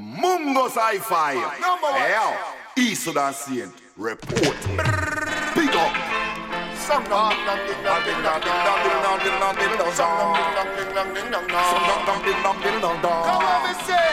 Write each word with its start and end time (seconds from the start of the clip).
Mungos 0.00 0.74
Hi-Fi. 0.74 1.34
Number 1.60 1.90
one. 1.90 2.00
Hey, 2.00 2.90
East 2.90 3.04
Sudan 3.04 3.32
Saint 3.34 3.72
reporting. 3.96 4.76
Big 5.54 5.74
up. 5.74 5.92
Some 6.88 7.04
dong 7.04 7.34
dong 7.44 7.60
ding 7.66 7.82
dong 7.84 8.00
ding 8.06 8.22
dong 8.22 8.40
dong 8.40 8.80
ding 8.80 9.00
dong 9.04 9.18
ding 9.20 9.36
dong 9.36 9.56
ding 9.60 9.76
dong 9.76 9.92
Some 9.92 10.08
dong 10.08 10.70
ding 10.76 10.94
dong 10.94 11.12
ding 11.12 11.30
dong 11.30 11.44
ding 11.44 11.52
dong 11.52 11.68
Some 11.68 11.84
dong 11.84 12.02
dong 12.06 12.06
dong 12.06 12.20
ding 12.24 12.40
dong 12.42 12.58
ding 12.62 12.80
dong 12.80 12.98
dong. 13.02 13.24
Come 13.28 13.44
on, 13.44 13.60
me 13.66 13.72
say. 13.84 14.08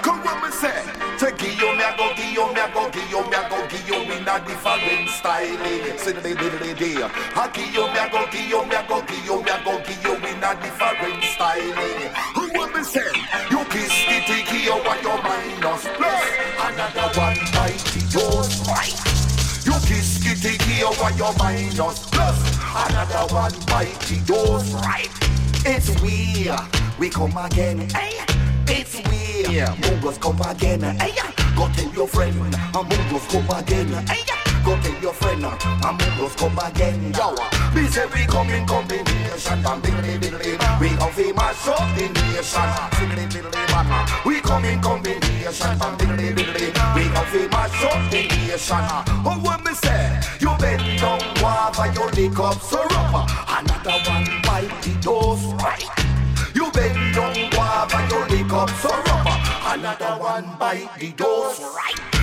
Come 0.00 0.24
what 0.24 0.40
me 0.40 0.50
say. 0.50 1.04
Take 1.18 1.42
you 1.60 1.68
me 1.76 1.84
a 1.84 1.94
go, 1.96 2.12
give 2.16 2.32
you 2.32 2.46
me 2.52 2.60
a 2.60 2.66
go, 2.72 2.90
give 2.90 3.10
you 3.10 3.20
me 3.28 3.36
a 3.36 3.48
go, 3.48 3.66
give 3.68 3.88
you 3.88 4.02
in 4.08 4.26
a 4.26 4.40
different 4.46 5.08
style. 5.10 5.58
Say 5.98 6.12
the 6.12 6.20
day, 6.20 6.34
the 6.34 6.74
day, 6.74 6.96
I 7.02 7.50
give 7.52 7.72
you 7.72 7.86
me 7.86 7.98
a 7.98 8.08
go, 8.10 8.26
give 8.30 8.48
you 8.48 8.64
me 8.66 8.74
a 8.74 8.84
go, 8.88 9.00
give 9.02 9.24
you 9.24 9.42
me 9.42 9.50
a 9.50 9.62
go, 9.64 9.78
give 9.84 10.02
you 10.02 10.14
in 10.16 10.42
a 10.42 10.54
different 10.60 11.22
style. 11.24 12.43
What 12.54 12.74
me 12.74 12.82
say? 12.84 13.10
You 13.50 13.64
kiss 13.70 13.92
the 14.06 14.22
tiki, 14.26 14.68
oh, 14.70 14.76
you 14.78 14.84
want 14.84 15.02
your 15.02 15.22
minus 15.22 15.84
plus. 15.96 16.24
Another 16.60 17.20
one 17.20 17.34
the 17.92 18.00
dose. 18.12 18.66
You 19.66 19.72
kiss 19.88 20.18
the 20.20 20.34
tiki, 20.40 20.82
oh, 20.84 20.92
you 20.92 21.02
want 21.02 21.16
your 21.16 21.34
minus 21.38 22.06
plus. 22.10 22.38
Another 22.88 23.34
one 23.34 23.52
the 23.52 24.22
dose 24.26 24.72
right. 24.74 25.10
It's 25.66 25.88
weird, 26.02 26.60
we 26.98 27.08
come 27.10 27.36
again. 27.36 27.88
Hey. 27.90 28.24
It's 28.66 28.94
weird. 29.08 29.68
Mungos 29.78 30.20
come 30.20 30.40
again. 30.40 30.80
Hey, 30.98 31.12
go 31.56 31.68
tell 31.74 31.92
your 31.92 32.08
friend. 32.08 32.34
Mungos 32.72 33.28
come 33.30 33.58
again. 33.58 33.88
Hey, 34.06 34.24
go 34.64 34.76
tell 34.80 35.00
your 35.00 35.12
friend. 35.12 35.44
Uh, 35.44 35.56
Mungos 35.92 36.36
come 36.36 36.58
again. 36.58 37.12
Yo, 37.12 37.36
me 37.74 37.86
say 37.88 38.02
uh, 38.02 38.06
uh. 38.06 38.10
we 38.14 38.24
come 38.26 38.50
in 38.50 38.66
combination. 38.66 39.62
Bam, 39.62 39.80
diddly, 39.82 40.18
diddly. 40.18 40.80
We 40.80 40.88
come 40.96 41.12
fi 41.12 41.32
mash 41.32 41.68
up 41.68 41.84
the 41.94 42.08
nation. 42.08 42.70
Diddly, 42.96 43.24
diddly, 43.28 43.64
man. 43.70 44.08
We 44.24 44.40
come 44.40 44.64
in 44.64 44.80
combination. 44.80 45.78
Bam, 45.78 45.96
diddly, 45.98 46.32
diddly. 46.34 46.68
We 46.96 47.04
come 47.12 47.26
fi 47.26 47.46
mash 47.48 47.84
up 47.84 48.10
the 48.10 48.22
nation. 48.28 48.84
Oh, 49.28 49.38
what 49.42 49.64
me 49.64 49.74
say? 49.74 50.20
You 50.40 50.56
bend 50.58 51.00
down, 51.00 51.20
guava, 51.36 51.92
you 51.94 52.06
lick 52.16 52.38
up 52.38 52.60
syrup. 52.60 53.12
Another 53.48 53.98
one 54.10 54.26
bite 54.42 54.82
the 54.82 54.96
dose 55.00 55.44
right. 55.62 55.84
You 56.54 56.70
bend 56.72 57.14
down 57.14 57.50
guava, 57.50 57.98
you 58.10 58.36
lick 58.36 58.52
up 58.52 58.70
rubber. 58.84 59.36
Another 59.66 60.20
one 60.20 60.56
bite 60.58 60.88
the 60.98 61.12
dose 61.12 61.60
right. 61.60 62.13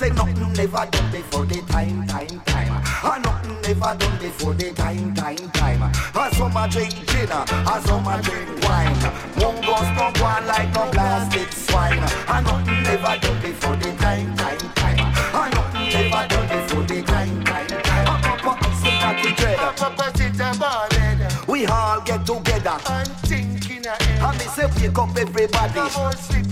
Say 0.00 0.08
nothing 0.08 0.52
never 0.54 0.86
done 0.90 1.12
before 1.12 1.44
the 1.44 1.60
time, 1.68 2.06
time, 2.06 2.40
time. 2.46 2.84
And 3.04 3.22
nothing 3.22 3.60
never 3.60 3.94
done 3.98 4.18
before 4.18 4.54
the 4.54 4.72
time, 4.72 5.12
time, 5.12 5.36
time. 5.50 5.82
And 5.82 6.34
some 6.36 6.56
a 6.56 6.66
drink 6.70 6.94
gin, 7.06 7.30
and 7.30 7.84
some 7.84 8.06
a 8.08 8.16
drink 8.22 8.48
wine. 8.64 8.96
Mungos 9.36 9.88
no 10.00 10.10
go 10.16 10.24
on 10.24 10.46
like 10.46 10.72
no 10.72 10.88
plastic 10.90 11.52
swine. 11.52 11.98
And 12.32 12.46
nothing 12.46 12.82
never 12.82 13.20
done 13.20 13.42
before 13.42 13.76
the 13.76 13.92
time, 14.00 14.34
time, 14.38 14.58
time. 14.72 15.00
And 15.36 15.54
nothing 15.54 15.92
never 15.92 16.28
done 16.32 16.48
before 16.48 16.82
the 16.84 17.02
time, 17.02 17.44
time, 17.44 17.66
time. 17.68 18.06
Up, 18.08 18.46
up, 18.46 18.62
up, 18.62 18.74
some 18.80 19.04
a 19.04 19.20
drink 19.20 19.36
dread. 19.36 19.58
Papa 19.58 20.16
sit 20.16 20.40
a 20.40 20.56
ballin' 20.58 21.28
We 21.46 21.66
all 21.66 22.00
get 22.00 22.24
together. 22.24 22.78
and 22.88 23.08
think 23.28 23.70
in 23.70 23.84
a 23.84 23.90
head. 23.90 24.22
And 24.22 24.38
me 24.38 24.46
say 24.46 24.64
wake 24.64 24.96
up 24.96 25.14
everybody. 25.14 25.74
Come 25.74 25.92
on, 26.00 26.16
sleep 26.16 26.46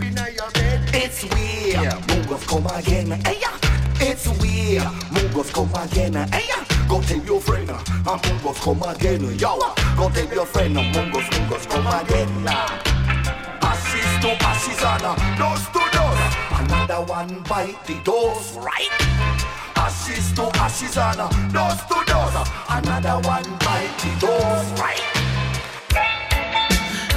It's 1.11 1.25
weird. 1.25 1.89
Mungos 2.05 2.47
come 2.47 2.67
again. 2.67 3.09
Yeah. 3.09 3.57
It's 3.99 4.29
weird. 4.29 4.83
Mungos 5.09 5.51
come 5.55 5.73
again. 5.83 6.13
Yeah. 6.13 6.65
Go 6.87 7.01
tell 7.01 7.25
your 7.25 7.41
friend. 7.41 7.71
Uh, 7.71 7.79
and 7.89 8.21
Mungos 8.21 8.61
come 8.61 8.83
again. 8.83 9.25
Yo, 9.39 9.57
go 9.97 10.11
tell 10.11 10.29
your 10.35 10.45
friend. 10.45 10.77
Uh, 10.77 10.83
Mungos, 10.93 11.25
Mungos 11.33 11.67
come 11.71 11.87
again. 11.87 12.29
Ashes 13.65 14.21
to 14.21 14.37
ashes 14.45 14.83
and 14.85 15.03
uh, 15.03 15.17
dust 15.39 15.73
to 15.73 15.81
dust. 15.97 16.37
Another 16.61 17.01
one 17.11 17.43
bite 17.49 17.83
the 17.87 17.95
dose, 18.05 18.57
right? 18.59 18.93
Ashes 19.77 20.31
to 20.35 20.43
ashes 20.61 20.99
and 20.99 21.53
dust 21.55 21.89
to 21.89 22.05
dust. 22.05 22.53
Another 22.69 23.17
one 23.27 23.49
bite 23.65 23.97
the 24.05 24.27
dose, 24.27 24.79
right? 24.79 25.19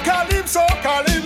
Calypso, 0.06 0.66
Calypso, 0.82 1.21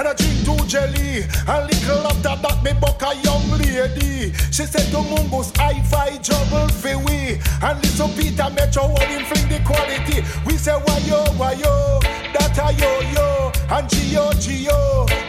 and 0.00 0.08
I 0.08 0.14
drink 0.14 0.44
two 0.44 0.56
jelly, 0.66 1.28
and 1.46 1.66
little 1.68 2.06
after 2.08 2.34
that 2.40 2.64
me 2.64 2.72
buck 2.80 3.02
a 3.02 3.14
young 3.20 3.50
lady. 3.60 4.32
She 4.50 4.64
said 4.64 4.88
to 4.92 5.04
Mungus, 5.04 5.52
I 5.60 5.82
fight 5.84 6.24
trouble 6.24 6.68
for 6.68 6.96
we, 7.04 7.36
and 7.60 7.76
little 7.84 8.08
Peter 8.16 8.48
Metro 8.48 8.88
want 8.88 9.04
him 9.12 9.24
fling 9.26 9.48
the 9.48 9.60
quality. 9.60 10.24
We 10.46 10.56
say 10.56 10.72
why 10.72 10.98
yo, 11.04 11.20
why 11.36 11.52
yo, 11.52 12.00
that 12.32 12.56
a 12.56 12.72
yo 12.80 12.90
yo, 13.12 13.52
and 13.76 13.88
Gio 13.88 14.32
Gio, 14.40 15.19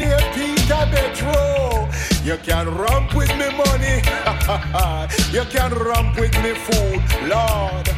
veteran 0.00 0.20
named 0.20 0.34
Peter 0.34 0.86
Metro. 0.92 1.88
You 2.24 2.36
can 2.42 2.74
romp 2.74 3.14
with 3.14 3.30
me 3.36 3.48
money, 3.56 4.02
you 5.32 5.44
can 5.50 5.72
romp 5.72 6.18
with 6.18 6.34
me 6.42 6.54
food, 6.54 7.28
Lord. 7.28 7.88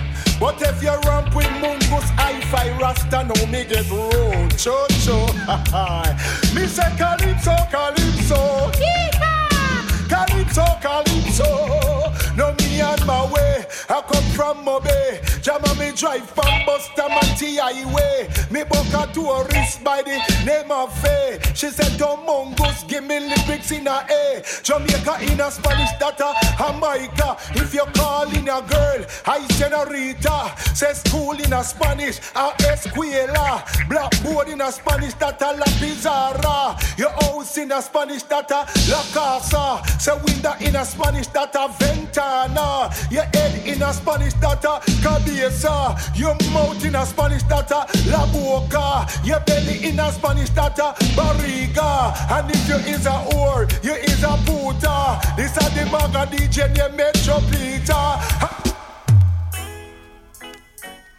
But 0.41 0.61
if 0.63 0.83
you 0.83 0.93
romp 1.09 1.35
with 1.35 1.47
Mungus, 1.47 2.09
Hi-Fi, 2.17 2.79
Rasta, 2.79 3.25
no 3.25 3.47
me 3.47 3.65
get 3.65 3.89
road. 3.91 4.51
Cho 4.59 4.87
cho, 5.05 5.27
me 6.55 6.67
say 6.67 6.91
Calypso, 6.97 7.57
Calypso, 7.71 8.71
Yeehaw! 8.73 10.09
Calypso, 10.09 10.65
Calypso. 10.81 11.82
I 13.93 14.01
come 14.01 14.25
from 14.33 14.65
Mobe. 14.65 15.43
Jama 15.43 15.75
me 15.75 15.93
drive 15.93 16.25
from 16.31 16.65
Bustamante 16.65 17.57
Highway. 17.57 18.27
Me 18.51 18.65
book 18.65 18.89
a 18.95 19.13
tourist 19.13 19.85
by 19.85 20.01
the 20.01 20.17
name 20.47 20.71
of 20.71 20.89
Faye. 21.03 21.39
She 21.55 21.69
said, 21.69 21.99
Don't 21.99 22.27
Mungus, 22.27 22.89
give 22.89 23.05
me 23.05 23.21
lyrics 23.21 23.71
in 23.71 23.87
a 23.87 24.07
A. 24.09 24.43
Jamaica 24.63 25.19
in 25.21 25.39
a 25.39 25.51
Spanish, 25.51 25.91
that 26.01 26.19
a 26.21 26.33
Jamaica. 26.57 27.37
If 27.55 27.75
you 27.75 27.85
call 27.93 28.31
in 28.35 28.49
a 28.49 28.63
girl, 28.63 29.05
I 29.27 29.47
senorita. 29.49 30.55
Say 30.75 30.95
school 30.95 31.33
in 31.33 31.53
a 31.53 31.63
Spanish, 31.63 32.17
a 32.35 32.49
escuela. 32.65 33.61
Blackboard 33.91 34.49
in 34.49 34.63
a 34.63 34.73
Spanish, 34.73 35.13
that 35.15 35.43
a 35.43 35.53
la 35.53 35.67
pizarra. 35.79 36.79
Your 36.97 37.11
house 37.11 37.59
in 37.59 37.71
a 37.73 37.83
Spanish, 37.83 38.23
that 38.23 38.51
a 38.51 38.65
la 38.91 39.03
casa. 39.13 39.83
Say 39.99 40.17
window 40.25 40.55
in 40.61 40.77
a 40.77 40.85
Spanish, 40.87 41.27
that 41.29 41.55
a 41.57 41.69
ventana. 41.79 42.91
Your 43.11 43.25
head 43.25 43.67
in 43.67 43.82
a 43.83 43.93
Spanish, 43.93 44.35
that 44.35 44.65
a 44.65 44.81
cabeza. 45.03 45.97
Your 46.15 46.35
mouth 46.53 46.85
in 46.85 46.95
a 46.95 47.05
Spanish, 47.05 47.43
that 47.45 47.71
a 47.71 47.87
la 48.11 48.27
boca. 48.33 49.07
Your 49.25 49.41
belly 49.41 49.85
in 49.89 49.99
a 49.99 50.11
Spanish, 50.13 50.51
that 50.51 50.79
a 50.79 50.95
barriga. 51.15 52.15
And 52.31 52.51
if 52.51 52.69
you 52.69 52.77
is 52.93 53.07
a 53.07 53.11
whore, 53.11 53.71
you 53.83 53.93
is 53.93 54.23
a 54.23 54.37
puta. 54.47 55.21
This 55.37 55.57
a 55.57 55.71
the 55.75 55.85
maga 55.91 56.27
DJ 56.31 56.75
named 56.75 56.97
Metro 56.97 57.41
Peter. 57.51 58.53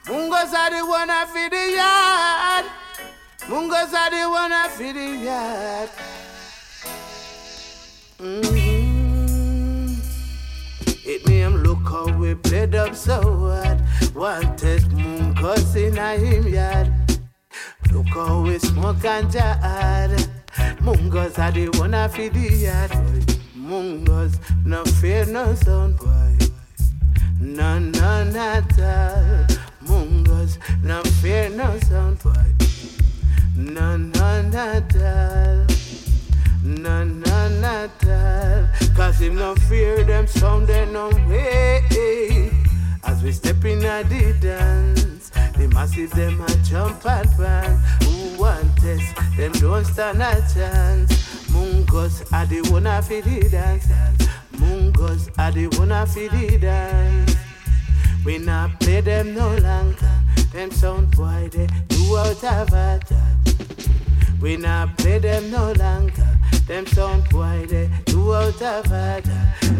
Mungos 0.05 0.53
are 0.53 0.69
the 0.69 0.85
one 0.85 1.09
I 1.09 1.25
feed 1.25 1.51
the 1.51 1.65
yard. 1.79 2.65
Mungos 3.47 3.93
are 3.93 4.09
the 4.11 4.29
one 4.29 4.51
I 4.51 4.67
feed 4.69 4.95
the 4.95 5.09
yard. 5.25 5.89
Mm. 8.19 8.73
It 11.05 11.27
me 11.27 11.39
him 11.39 11.62
how 11.93 12.07
we 12.17 12.33
played 12.33 12.73
up 12.73 12.95
so 12.95 13.21
hard. 13.21 13.79
One 14.15 14.55
test 14.57 14.89
Mungos 14.89 15.75
in 15.75 15.97
a 15.97 16.17
him 16.17 16.47
yard. 16.47 16.91
Look 17.91 18.07
how 18.07 18.41
we 18.41 18.57
smoke 18.57 19.05
and 19.05 19.31
jar. 19.31 19.55
Mungos 20.81 21.37
are 21.37 21.51
the 21.51 21.67
one 21.77 21.93
I 21.93 22.07
feed 22.07 22.33
the 22.33 22.51
yard. 22.65 22.91
Mungos 23.55 24.33
no 24.65 24.83
fear 24.85 25.25
no 25.25 25.53
sound 25.53 25.99
boy. 25.99 26.37
No, 27.39 27.77
no, 27.77 28.23
not 28.23 28.79
all. 28.79 29.45
Mungos, 29.85 30.57
no 30.81 31.03
fear, 31.21 31.49
no 31.49 31.77
sound 31.79 32.17
boy. 32.23 32.45
No, 33.55 33.97
no, 33.97 34.41
not 34.43 34.95
all. 34.95 35.82
No, 36.65 37.03
no, 37.03 37.49
not 37.59 37.89
all. 38.07 38.69
Cause 38.95 39.19
him 39.19 39.35
no 39.35 39.53
fear 39.67 40.05
them 40.05 40.25
sound 40.27 40.67
they 40.67 40.85
no 40.85 41.09
way. 41.27 42.49
As 43.03 43.21
we 43.21 43.33
step 43.33 43.65
in 43.65 43.83
a 43.83 44.01
the 44.05 44.33
dance, 44.39 45.29
the 45.57 45.67
massive 45.73 46.11
them 46.11 46.39
a 46.41 46.55
jump 46.63 47.05
and 47.05 47.29
pan. 47.31 47.77
Who 48.03 48.39
want 48.41 48.77
test 48.77 49.13
them 49.35 49.51
don't 49.53 49.83
stand 49.83 50.21
a 50.21 50.35
chance. 50.53 51.11
Mungos 51.51 52.31
are 52.31 52.45
the 52.45 52.61
one 52.71 52.87
of 52.87 53.09
the 53.09 53.49
dance. 53.51 53.87
Mungos 54.53 55.29
are 55.37 55.51
the 55.51 55.67
one 55.77 55.91
of 55.91 56.13
the 56.13 56.57
dance. 56.61 57.35
We 58.23 58.37
not 58.37 58.79
play 58.79 59.01
them 59.01 59.35
no 59.35 59.53
longer. 59.57 60.21
Them 60.53 60.71
sound 60.71 61.11
boy 61.11 61.49
they 61.51 61.67
do 61.89 62.17
out 62.17 62.41
of 62.41 62.73
a 62.73 63.01
We 64.41 64.55
not 64.55 64.97
play 64.97 65.19
them 65.19 65.51
no 65.51 65.73
longer. 65.73 66.32
Them 66.67 66.85
sound 66.87 67.29
boy 67.29 67.65
they 67.69 67.89
do 68.05 68.33
out 68.33 68.61
of 68.61 68.91
a 68.91 69.21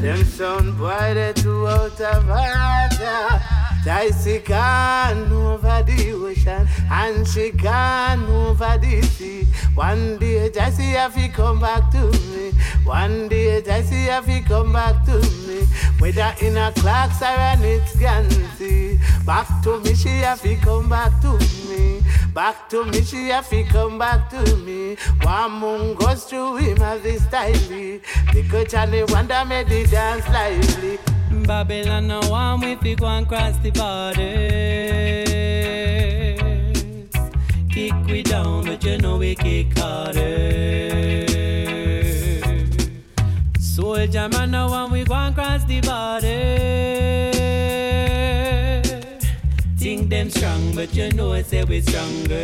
Them 0.02 0.24
sound 0.26 0.78
boy 0.78 1.14
they 1.14 1.34
do 1.34 1.68
out 1.68 2.02
of 2.02 2.30
a 2.30 3.63
Dicey 3.84 4.40
gone 4.40 5.30
over 5.34 5.84
the 5.84 6.14
ocean 6.14 6.66
and 6.90 7.28
she 7.28 7.52
gone 7.52 8.24
over 8.28 8.78
the 8.78 9.02
sea. 9.02 9.44
One 9.76 10.18
day 10.20 10.50
Jessie 10.50 10.94
have 10.94 11.16
to 11.16 11.28
come 11.28 11.60
back 11.60 11.92
to 11.92 12.10
me. 12.32 12.52
One 12.86 13.28
day 13.28 13.62
Jessie 13.62 14.06
have 14.06 14.26
to 14.26 14.42
come 14.44 14.72
back 14.72 15.04
to 15.06 15.20
me. 15.48 15.66
Whether 16.00 16.34
in 16.40 16.56
a 16.56 16.72
clocks 16.72 17.22
or 17.22 17.26
an 17.26 17.62
it's 17.64 17.94
Gansey. 17.98 19.00
Back 19.26 19.48
to 19.64 19.82
me 19.82 19.96
she 19.96 20.20
have 20.20 20.42
to 20.44 20.56
come 20.56 20.88
back 20.88 21.20
to 21.20 21.38
me. 21.68 22.02
Back 22.34 22.70
to 22.70 22.86
me 22.86 23.04
she 23.04 23.30
have 23.30 23.50
to 23.50 23.66
come 23.66 24.00
back 24.00 24.30
to 24.30 24.56
me. 24.58 24.96
One 25.24 25.52
moon 25.60 25.96
goes 25.96 26.24
through 26.24 26.56
him 26.56 26.82
as 26.82 27.02
this 27.02 27.26
style. 27.26 27.52
The 27.52 28.48
coach 28.50 28.74
and 28.76 28.94
the 28.94 29.04
wonder 29.12 29.44
made 29.44 29.68
the 29.68 29.86
dance 29.88 30.26
lively. 30.30 31.00
Babylon 31.42 32.08
no 32.08 32.20
one 32.30 32.62
we 32.62 32.76
fi 32.76 32.94
go 32.96 33.08
and 33.08 33.28
cross 33.28 33.58
the 33.58 33.72
borders. 33.72 35.30
Kick 37.70 37.94
we 38.08 38.22
down, 38.22 38.66
but 38.66 38.84
you 38.84 38.98
know 39.00 39.18
we 39.18 39.34
kick 39.36 39.76
harder. 39.78 41.26
Soldier 43.60 44.30
man 44.30 44.52
no 44.52 44.68
one 44.68 44.92
we 44.92 45.04
go 45.04 45.16
and 45.16 45.34
cross 45.34 45.64
the 45.66 45.82
border. 45.82 47.02
Think 49.78 50.10
them 50.10 50.30
strong, 50.30 50.76
but 50.76 50.94
you 50.96 51.12
know 51.12 51.34
I 51.34 51.42
say 51.42 51.64
we 51.64 51.82
stronger. 51.82 52.36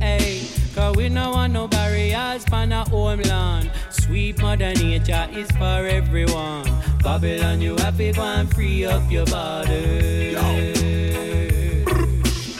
Hey, 0.00 0.40
cause 0.74 0.96
we 0.96 1.08
no 1.08 1.30
want 1.32 1.52
no 1.52 1.68
barriers 1.68 2.44
for 2.46 2.66
no 2.66 2.84
homeland. 2.84 3.70
Sweet 4.04 4.38
mother 4.42 4.74
nature 4.74 5.26
is 5.32 5.50
for 5.52 5.86
everyone. 5.86 6.70
Babylon, 7.02 7.62
you 7.62 7.74
have 7.76 7.96
to 7.96 8.12
go 8.12 8.22
and 8.22 8.54
free 8.54 8.84
up 8.84 9.10
your 9.10 9.24
body. 9.24 10.34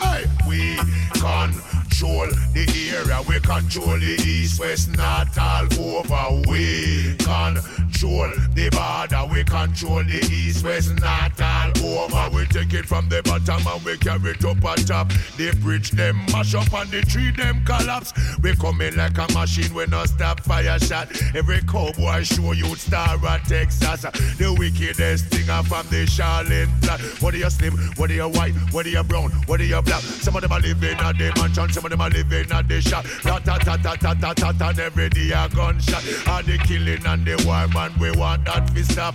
Hey, 0.00 0.24
we 0.48 0.76
control 1.12 2.28
the 2.54 2.92
area, 2.94 3.20
we 3.28 3.40
control 3.40 3.98
the 3.98 4.16
east, 4.26 4.58
west, 4.58 4.88
north, 4.96 5.38
all 5.38 5.68
over. 5.98 6.50
We 6.50 7.14
control 7.18 8.32
the 8.54 8.70
border, 8.72 9.26
we 9.30 9.44
control 9.44 10.02
the 10.02 10.26
east, 10.32 10.64
west, 10.64 10.98
north, 10.98 11.40
all 11.82 12.04
over. 12.04 12.36
We 12.36 12.46
take 12.46 12.72
it 12.74 12.86
from 12.86 13.08
the 13.08 13.22
bottom 13.22 13.66
and 13.66 13.84
we 13.84 13.96
carry 13.98 14.30
it 14.30 14.44
up 14.44 14.64
on 14.64 14.76
top. 14.76 15.08
The 15.36 15.56
bridge 15.62 15.90
them 15.90 16.16
mash 16.32 16.54
up 16.54 16.72
and 16.72 16.90
the 16.90 17.02
tree 17.02 17.30
them 17.30 17.64
collapse. 17.64 18.12
We 18.42 18.54
come 18.56 18.80
in 18.80 18.96
like 18.96 19.18
a 19.18 19.26
machine, 19.32 19.72
we 19.74 19.86
no 19.86 20.04
stop 20.04 20.40
fire 20.40 20.78
shot. 20.78 21.08
Every 21.34 21.60
cowboy 21.62 22.22
show 22.22 22.52
you 22.52 22.74
star 22.76 23.18
at 23.26 23.44
Texas. 23.44 24.02
The 24.02 24.54
wickedest 24.58 25.26
thing 25.26 25.46
from 25.64 25.86
the 25.88 26.06
Charlene 26.06 26.70
plot. 26.82 27.00
What 27.22 27.34
are 27.34 27.38
you 27.38 27.50
slim? 27.50 27.74
What 27.96 28.10
are 28.10 28.14
you 28.14 28.28
white? 28.28 28.54
What 28.72 28.86
are 28.86 28.90
you 28.90 29.02
brown? 29.02 29.30
What 29.46 29.60
are 29.60 29.64
you 29.64 29.80
black? 29.82 30.02
Some 30.02 30.36
of 30.36 30.42
them 30.42 30.52
are 30.52 30.60
living 30.60 30.98
at 30.98 31.18
the 31.18 31.32
mansion, 31.36 31.70
some 31.70 31.84
of 31.84 31.90
them 31.90 32.00
are 32.00 32.10
living 32.10 32.50
at 32.50 32.68
the 32.68 32.80
shop. 32.80 33.04
Ta 33.22 33.38
ta 33.38 33.58
ta 33.58 33.76
ta 33.76 33.94
ta 33.96 34.14
ta 34.14 34.32
ta 34.32 34.52
ta. 34.52 34.68
And 34.70 34.78
every 34.80 35.08
day 35.10 35.30
a 35.30 35.48
gunshot. 35.48 36.02
And 36.26 36.46
the 36.46 36.58
killing 36.58 37.06
and 37.06 37.24
the 37.24 37.42
war 37.46 37.68
man, 37.68 37.92
we 38.00 38.10
want 38.12 38.44
that 38.46 38.66
to 38.74 38.84
stop. 38.84 39.14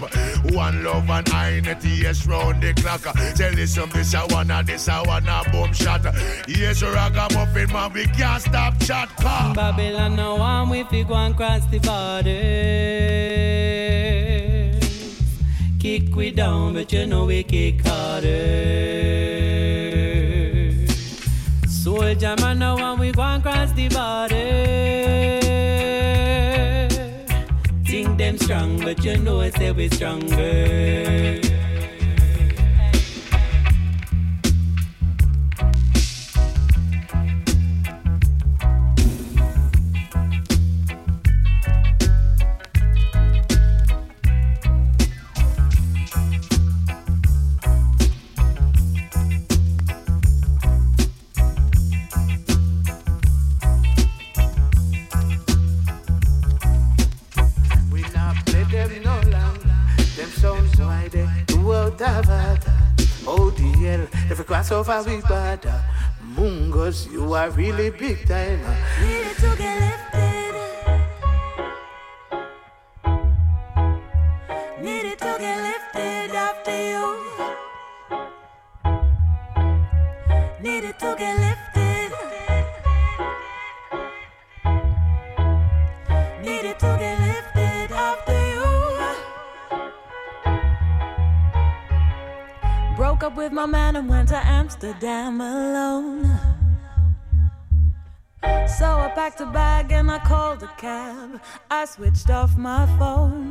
One 0.53 0.83
love 0.83 1.09
and 1.09 1.29
I 1.29 1.59
yes 1.99 2.27
round 2.39 2.61
the 2.61 2.73
clock. 2.73 3.01
Tell 3.35 3.53
you 3.53 3.67
some 3.67 3.89
this 3.89 4.13
I 4.15 4.25
wanna 4.29 4.63
this 4.63 4.87
I 4.87 5.01
wanna 5.07 5.43
boom 5.51 5.73
shot. 5.73 6.03
Yes, 6.47 6.81
ragamuffin 6.81 7.71
man, 7.71 7.93
we 7.93 8.05
can't 8.07 8.41
stop 8.41 8.79
chat. 8.79 9.09
Car. 9.17 9.53
Babylon 9.53 10.15
no 10.15 10.35
one 10.35 10.69
we 10.69 10.83
fi 10.83 11.03
go 11.03 11.15
and 11.15 11.35
cross 11.35 11.65
the 11.65 11.79
border. 11.79 12.39
Kick 15.79 16.15
we 16.15 16.31
down, 16.31 16.73
but 16.73 16.91
you 16.91 17.05
know 17.05 17.25
we 17.25 17.43
kick 17.43 17.85
harder. 17.85 18.29
Soldier 21.67 22.35
man, 22.41 22.59
now 22.59 22.75
when 22.75 22.99
we 22.99 23.11
go 23.11 23.21
and 23.21 23.41
cross 23.41 23.71
the 23.73 23.87
border. 23.87 24.79
Think 27.85 28.17
them 28.17 28.37
strong, 28.37 28.79
but 28.79 29.03
you 29.03 29.17
know 29.17 29.41
I 29.41 29.49
say 29.51 29.71
we 29.71 29.89
stronger. 29.89 31.48
Far 64.89 65.03
we 65.03 65.21
bad. 65.21 65.61
You 67.11 67.33
are 67.33 67.51
really 67.51 67.91
big 67.91 68.27
time. 68.27 68.59
Needed 68.99 69.37
to 69.37 69.98
Amsterdam 94.69 95.41
alone. 95.41 96.25
So 98.77 98.85
I 98.85 99.11
packed 99.15 99.41
a 99.41 99.47
bag 99.47 99.91
and 99.91 100.11
I 100.11 100.19
called 100.19 100.61
a 100.61 100.67
cab. 100.77 101.41
I 101.71 101.85
switched 101.85 102.29
off 102.29 102.55
my 102.55 102.85
phone. 102.99 103.49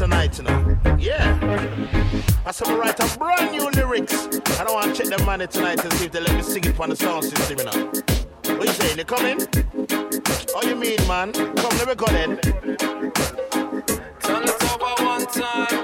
tonight, 0.00 0.38
you 0.38 0.44
know. 0.44 0.78
Yeah. 0.98 1.38
I 2.46 2.52
said, 2.52 2.68
write 2.68 2.98
a 3.00 3.18
brand 3.18 3.52
new 3.52 3.68
lyrics. 3.68 4.28
I 4.58 4.64
don't 4.64 4.72
want 4.72 4.96
to 4.96 5.02
check 5.02 5.14
the 5.14 5.22
money 5.26 5.46
tonight 5.46 5.84
and 5.84 5.92
see 5.92 6.06
if 6.06 6.12
they 6.12 6.20
let 6.20 6.34
me 6.34 6.40
sing 6.40 6.64
it 6.64 6.80
on 6.80 6.88
the 6.88 6.96
sound 6.96 7.24
system, 7.24 7.58
you 7.58 7.64
know. 7.64 8.56
What 8.56 8.66
you 8.66 8.72
saying? 8.72 8.96
They 8.96 9.04
coming? 9.04 9.42
Are 10.56 10.64
you 10.64 10.74
mean, 10.74 11.06
man? 11.06 11.32
Come, 11.34 11.76
let 11.76 11.86
me 11.86 11.94
go 11.94 12.06
then. 12.06 12.38
Turn 14.20 14.42
it 14.42 14.64
over 14.72 15.04
one 15.04 15.26
time. 15.26 15.79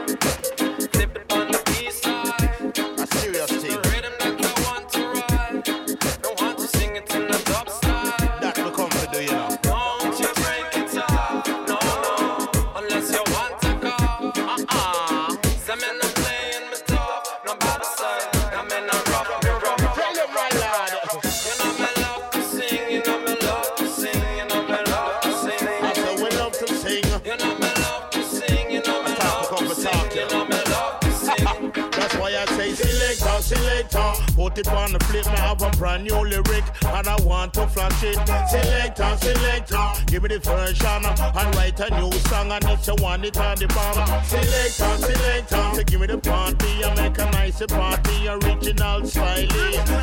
It 34.59 34.65
the 34.65 35.05
flip, 35.05 35.27
I 35.27 35.37
have 35.37 35.63
a 35.63 35.71
brand 35.77 36.05
new 36.05 36.17
lyric 36.17 36.65
and 36.85 37.07
I 37.07 37.17
want 37.23 37.55
to 37.55 37.67
flash 37.67 38.03
it. 38.03 38.17
Selector, 38.49 39.17
selector, 39.21 40.05
give 40.07 40.23
me 40.23 40.29
the 40.29 40.39
version 40.39 41.05
and 41.05 41.55
write 41.57 41.81
a 41.81 41.91
new 42.01 42.13
song 42.29 42.53
and 42.53 42.65
it's 42.65 42.89
a 42.89 42.95
one 42.97 43.25
it 43.25 43.37
on 43.39 43.57
the 43.57 43.67
bomb. 43.69 44.25
Selector, 44.25 45.07
selector, 45.07 45.71
so 45.75 45.85
give 45.85 46.01
me 46.01 46.07
the 46.07 46.19
party 46.19 46.83
and 46.83 46.97
make 46.97 47.19
a 47.19 47.31
nice 47.33 47.65
party, 47.67 48.29
original 48.29 49.05
style. 49.07 49.49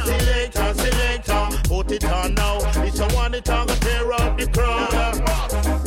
Selector, 0.06 0.74
selector, 0.74 1.48
put 1.68 1.92
it 1.92 2.06
on 2.06 2.34
now. 2.36 2.58
It's 2.84 3.00
a 3.00 3.08
one 3.16 3.34
it 3.34 3.50
on 3.50 3.68
the 3.68 3.76
tear 3.76 4.12
up 4.14 4.38
the 4.38 4.48
crowd. 4.48 5.83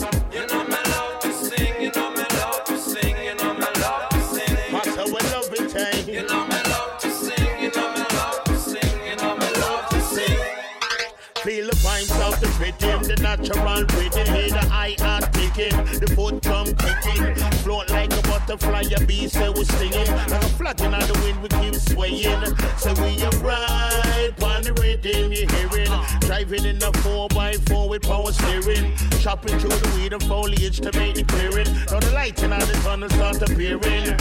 Natural 13.49 13.85
rhythm. 13.97 14.26
Hear 14.35 14.49
the 14.49 14.69
eye 14.71 14.97
heart 14.99 15.33
ticking, 15.33 15.76
the 16.00 16.12
foot 16.15 16.43
drum 16.43 16.67
kicking. 16.67 17.35
Float 17.62 17.91
like 17.91 18.12
a 18.12 18.23
butterfly, 18.23 18.85
a 18.97 19.05
bee 19.05 19.29
say 19.29 19.49
we 19.50 19.65
singing. 19.65 20.07
Like 20.15 20.31
a 20.31 20.49
flapping 20.57 20.95
on 20.95 21.00
the 21.00 21.19
wind, 21.23 21.43
we 21.43 21.49
keep 21.61 21.75
swaying. 21.75 22.45
So 22.79 22.93
we 22.95 23.23
are 23.23 23.37
right 23.43 24.33
on 24.43 24.62
the 24.62 24.73
rhythm, 24.81 25.33
you 25.33 25.47
hearing. 25.47 25.91
Driving 26.21 26.65
in 26.65 26.79
the 26.79 26.91
4x4 27.03 27.88
with 27.88 28.03
power 28.03 28.33
steering. 28.33 28.93
Chopping 29.21 29.59
through 29.59 29.71
the 29.71 29.93
weed 29.97 30.12
and 30.12 30.23
foliage 30.25 30.81
to 30.81 30.93
make 30.99 31.19
it 31.19 31.29
clearing. 31.29 31.67
Now 31.91 32.00
the 32.00 32.11
lighting 32.12 32.53
on 32.53 32.61
the 32.61 32.81
tunnel 32.85 33.09
start 33.11 33.43
appearing. 33.43 34.17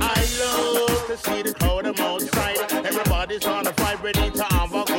I 0.00 0.20
love 0.40 1.06
to 1.06 1.16
see 1.16 1.42
the 1.42 1.54
crowd, 1.54 1.86
I'm 1.86 1.96
outside. 1.96 2.58
Everybody's 2.84 3.46
on 3.46 3.66
a 3.66 3.72
vibe, 3.72 4.02
ready 4.02 4.30
to 4.30 4.44
have 4.44 4.74
a 4.74 4.89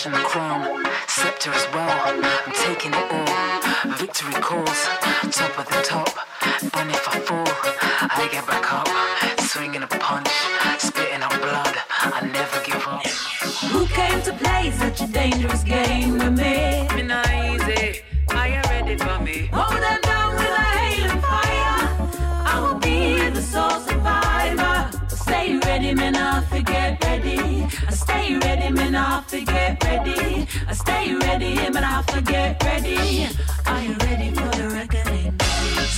sash 0.00 0.06
and 0.06 0.14
the 0.14 0.28
crown, 0.28 0.84
scepter 1.08 1.50
as 1.50 1.66
well. 1.74 1.90
I'm 2.06 2.52
taking 2.52 2.92
it 2.92 3.12
all. 3.12 3.96
Victory 3.96 4.32
calls, 4.34 4.80
top 5.32 5.58
of 5.58 5.66
the 5.66 5.82
top. 5.82 6.08
And 6.78 6.90
if 6.90 7.08
I 7.08 7.18
fall, 7.20 7.46
I 8.00 8.28
get 8.32 8.46
back 8.46 8.72
up. 8.72 8.88
Swinging 9.40 9.82
a 9.82 9.86
punch, 9.86 10.30
spitting 10.78 11.22
out 11.22 11.36
blood. 11.40 11.76
I 12.00 12.26
never 12.26 12.60
give 12.64 12.86
up. 12.86 13.06
Who 13.72 13.86
came 13.86 14.22
to 14.22 14.32
play 14.32 14.70
such 14.70 15.00
a 15.02 15.06
dangerous 15.06 15.64
game 15.64 16.12
with 16.12 16.38
me? 16.38 16.88
Me 16.94 17.02
not 17.02 17.28
easy. 17.28 18.02
Are 18.30 18.48
you 18.48 18.60
ready 18.70 18.96
for 18.96 19.18
me? 19.20 19.50
Hold 19.52 19.82
them 19.82 20.00
down 20.02 20.34
with 20.36 20.62
a 20.62 20.66
hail 20.76 21.10
and 21.10 21.20
fire. 21.22 21.78
I 22.52 22.60
will 22.62 22.78
be 22.78 23.28
the 23.30 23.42
soul 23.42 23.80
survivor 23.80 25.00
stay 25.08 25.58
ready, 25.58 25.94
man, 25.94 26.16
I 26.16 26.40
forget 26.42 26.70
ready. 26.70 26.70
I 26.70 26.96
stay 26.96 26.99
ready, 28.60 28.74
man, 28.74 28.94
I 28.94 29.20
forget 29.22 29.82
ready. 29.84 30.46
I 30.68 30.72
stay 30.74 31.14
ready, 31.14 31.54
man, 31.54 31.84
I 31.84 32.02
forget 32.02 32.62
ready. 32.62 33.26
Are 33.66 33.82
you 33.82 33.94
ready 33.94 34.30
for 34.30 34.48
the 34.56 34.68
reckoning? 34.74 35.09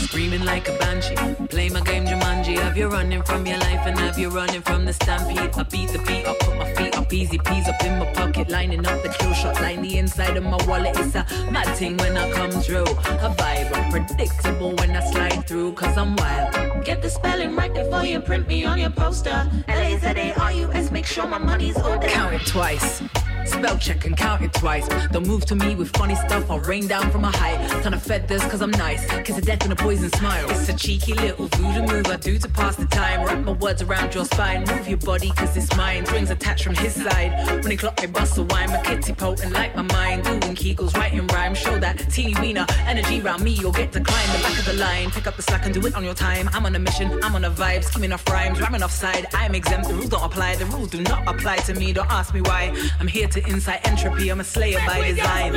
Screaming 0.02 0.44
like 0.44 0.68
a 0.68 0.76
banshee, 0.78 1.14
play 1.46 1.68
my 1.68 1.80
game 1.80 2.04
Jumanji. 2.04 2.58
Have 2.58 2.76
you 2.76 2.88
running 2.88 3.22
from 3.22 3.46
your 3.46 3.58
life 3.58 3.86
and 3.86 3.98
have 3.98 4.18
you 4.18 4.28
running 4.28 4.60
from 4.60 4.84
the 4.84 4.92
stampede? 4.92 5.38
I 5.38 5.62
beat 5.62 5.90
the 5.90 5.98
beat, 5.98 6.26
I 6.26 6.34
put 6.40 6.56
my 6.56 6.74
feet 6.74 6.96
up, 6.96 7.12
easy 7.12 7.38
peas 7.38 7.68
up 7.68 7.82
in 7.84 7.98
my 7.98 8.06
pocket, 8.12 8.48
lining 8.48 8.84
up 8.86 9.02
the 9.02 9.08
kill 9.08 9.32
shot 9.32 9.60
line. 9.60 9.80
The 9.82 9.98
inside 9.98 10.36
of 10.36 10.44
my 10.44 10.58
wallet 10.66 10.96
It's 10.98 11.14
a 11.14 11.24
mad 11.50 11.68
thing 11.76 11.96
when 11.98 12.16
I 12.16 12.30
come 12.32 12.50
through. 12.50 12.90
A 13.26 13.34
vibe 13.38 13.72
unpredictable 13.72 14.74
when 14.76 14.90
I 14.90 15.10
slide 15.10 15.46
through, 15.46 15.72
cause 15.74 15.96
I'm 15.96 16.16
wild. 16.16 16.84
Get 16.84 17.00
the 17.00 17.08
spelling 17.08 17.54
right 17.54 17.72
before 17.72 18.04
you 18.04 18.20
print 18.20 18.48
me 18.48 18.64
on 18.64 18.78
your 18.78 18.90
poster. 18.90 19.48
L-A-Z-A-R-U-S, 19.68 20.90
make 20.90 21.06
sure 21.06 21.26
my 21.26 21.38
money's 21.38 21.78
ordered. 21.78 22.10
Count 22.10 22.34
it 22.34 22.46
twice. 22.46 23.02
Spell 23.46 23.78
check 23.78 24.06
and 24.06 24.16
count 24.16 24.42
it 24.42 24.52
twice. 24.52 24.86
Don't 25.10 25.26
move 25.26 25.44
to 25.46 25.54
me 25.54 25.74
with 25.74 25.94
funny 25.96 26.14
stuff, 26.14 26.50
I'll 26.50 26.60
rain 26.60 26.86
down 26.86 27.10
from 27.10 27.24
a 27.24 27.30
height. 27.36 27.58
Ton 27.82 27.94
of 27.94 28.02
feathers 28.02 28.42
cause 28.44 28.60
I'm 28.60 28.70
nice. 28.70 29.04
Kiss 29.24 29.38
a 29.38 29.42
death 29.42 29.64
and 29.64 29.72
a 29.72 29.76
poison 29.76 30.10
smile. 30.10 30.48
It's 30.50 30.68
a 30.68 30.76
cheeky 30.76 31.14
little 31.14 31.46
voodoo 31.48 31.82
move 31.82 32.06
I 32.06 32.16
do 32.16 32.38
to 32.38 32.48
pass 32.48 32.76
the 32.76 32.86
time. 32.86 33.24
Wrap 33.24 33.44
my 33.44 33.52
words 33.52 33.82
around 33.82 34.14
your 34.14 34.24
spine. 34.24 34.64
Move 34.64 34.88
your 34.88 34.98
body 34.98 35.30
cause 35.30 35.56
it's 35.56 35.74
mine. 35.76 36.06
Strings 36.06 36.30
attached 36.30 36.64
from 36.64 36.74
his 36.74 36.94
side. 36.94 37.62
When 37.62 37.70
he 37.70 37.76
clock 37.76 38.00
me 38.00 38.06
bust 38.06 38.38
a 38.38 38.42
wine. 38.42 38.70
My 38.70 38.80
kitty 38.82 39.12
potent 39.12 39.52
like 39.52 39.74
my 39.74 39.82
mind. 39.82 40.24
Doing 40.24 40.54
kegels, 40.54 40.96
writing 40.96 41.26
rhyme. 41.28 41.54
Show 41.54 41.78
that 41.78 41.98
teeny 42.10 42.34
wiener 42.40 42.66
energy 42.86 43.20
round 43.20 43.42
me. 43.42 43.52
You'll 43.52 43.72
get 43.72 43.92
to 43.92 44.00
climb 44.00 44.36
the 44.36 44.42
back 44.42 44.58
of 44.58 44.64
the 44.66 44.74
line. 44.74 45.10
Pick 45.10 45.26
up 45.26 45.36
the 45.36 45.42
slack 45.42 45.64
and 45.64 45.74
do 45.74 45.84
it 45.86 45.94
on 45.94 46.04
your 46.04 46.14
time. 46.14 46.48
I'm 46.52 46.66
on 46.66 46.74
a 46.74 46.78
mission, 46.78 47.18
I'm 47.22 47.34
on 47.34 47.44
a 47.44 47.50
vibe. 47.50 47.84
Skimming 47.84 48.12
off 48.12 48.26
rhymes, 48.28 48.60
rhyming 48.60 48.82
off 48.82 48.92
side. 48.92 49.26
I'm 49.34 49.54
exempt, 49.54 49.88
the 49.88 49.94
rules 49.94 50.08
don't 50.08 50.24
apply. 50.24 50.56
The 50.56 50.66
rules 50.66 50.90
do 50.90 51.02
not 51.02 51.26
apply 51.26 51.56
to 51.58 51.74
me. 51.74 51.92
Don't 51.92 52.10
ask 52.10 52.32
me 52.34 52.40
why. 52.42 52.72
I'm 53.00 53.08
here 53.08 53.28
to 53.32 53.48
incite 53.48 53.86
entropy. 53.88 54.28
I'm 54.28 54.40
a 54.40 54.44
slayer 54.44 54.78
by 54.86 55.10
design. 55.10 55.52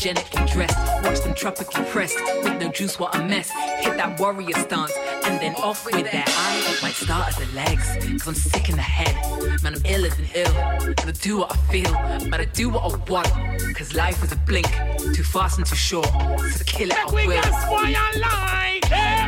Cryogenically 0.00 0.52
dressed. 0.52 1.04
Watch 1.04 1.20
them 1.20 1.34
tropically 1.34 1.84
pressed, 1.86 2.18
with 2.42 2.60
no 2.60 2.70
juice, 2.70 2.98
what 2.98 3.14
a 3.14 3.22
mess. 3.22 3.50
Hit 3.50 3.96
that 3.96 4.18
warrior 4.18 4.52
stance, 4.54 4.92
and 5.24 5.40
then 5.40 5.54
off 5.56 5.84
with 5.84 6.10
that. 6.10 6.28
I 6.28 6.82
might 6.82 6.94
start 6.94 7.28
at 7.28 7.36
the 7.38 7.54
legs, 7.54 7.86
cause 8.22 8.28
I'm 8.28 8.34
sick 8.34 8.68
in 8.68 8.76
the 8.76 8.82
head. 8.82 9.14
Man, 9.62 9.74
I'm 9.74 9.82
ill 9.84 10.06
as 10.06 10.18
an 10.18 10.26
ill. 10.34 10.94
But 10.96 11.08
I 11.08 11.12
do 11.12 11.38
what 11.38 11.52
I 11.52 11.56
feel, 11.72 12.30
but 12.30 12.40
I 12.40 12.44
do 12.46 12.70
what 12.70 12.82
I 12.82 13.10
want. 13.10 13.28
Cause 13.76 13.94
life 13.94 14.22
is 14.24 14.32
a 14.32 14.36
blink, 14.36 14.68
too 15.14 15.24
fast 15.24 15.58
and 15.58 15.66
too 15.66 15.76
short. 15.76 16.06
So 16.06 16.64
kill 16.64 16.90
it, 16.90 16.96
I 16.96 17.04
will. 17.12 17.42
spoil 17.42 18.20
line, 18.20 18.80
yeah. 18.88 19.16
For 19.16 19.19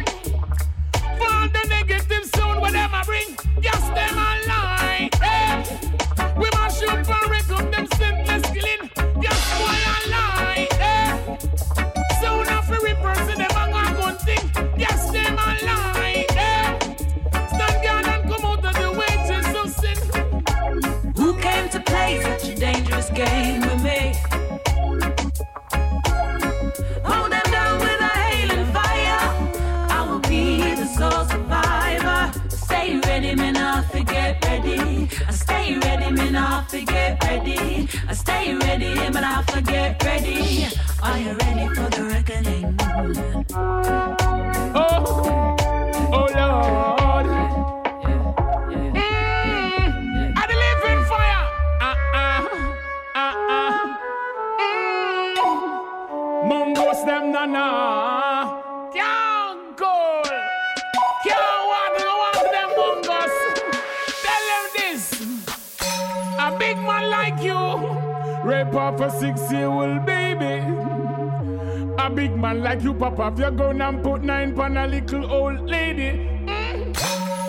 Are 41.02 41.18
you 41.18 41.32
ready? 41.32 41.61
Pop 73.16 73.32
off 73.34 73.38
your 73.38 73.50
gun 73.50 73.82
and 73.82 74.02
put 74.02 74.22
nine 74.22 74.54
pan 74.54 74.78
a 74.78 74.86
little 74.86 75.30
old 75.30 75.68
lady. 75.68 76.12
Mm. 76.46 76.96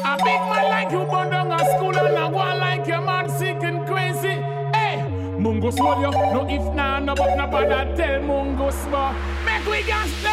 A 0.03 0.17
big 0.17 0.41
man 0.51 0.69
like 0.69 0.91
you 0.91 1.05
burn 1.09 1.29
down 1.29 1.53
a 1.53 1.59
school 1.77 1.97
and 1.97 2.17
a 2.17 2.27
one 2.27 2.59
like 2.59 2.85
your 2.85 2.99
man 2.99 3.29
sick 3.29 3.63
and 3.63 3.87
crazy. 3.87 4.41
Hey, 4.75 4.97
Mungus 5.39 5.79
hold 5.79 5.99
you. 5.99 6.11
No 6.11 6.45
if 6.49 6.75
nah, 6.75 6.99
no 6.99 7.15
but 7.15 7.37
no 7.37 7.47
bother 7.47 7.95
tell 7.95 8.19
Mungus 8.19 8.91
more. 8.91 9.15
Make 9.45 9.65
we 9.65 9.83
gas 9.83 10.32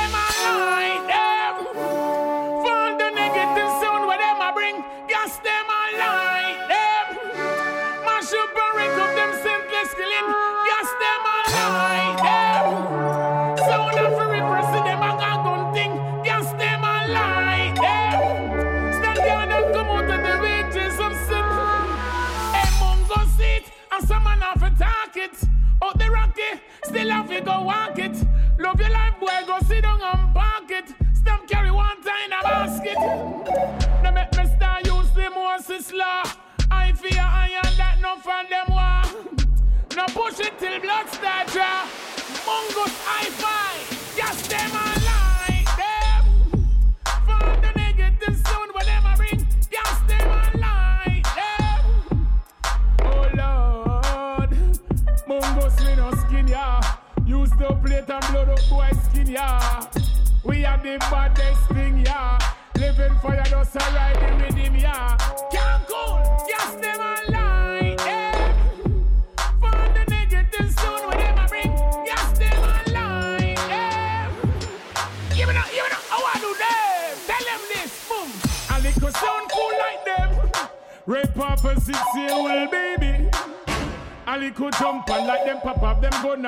High 43.22 43.28
five! 43.32 43.69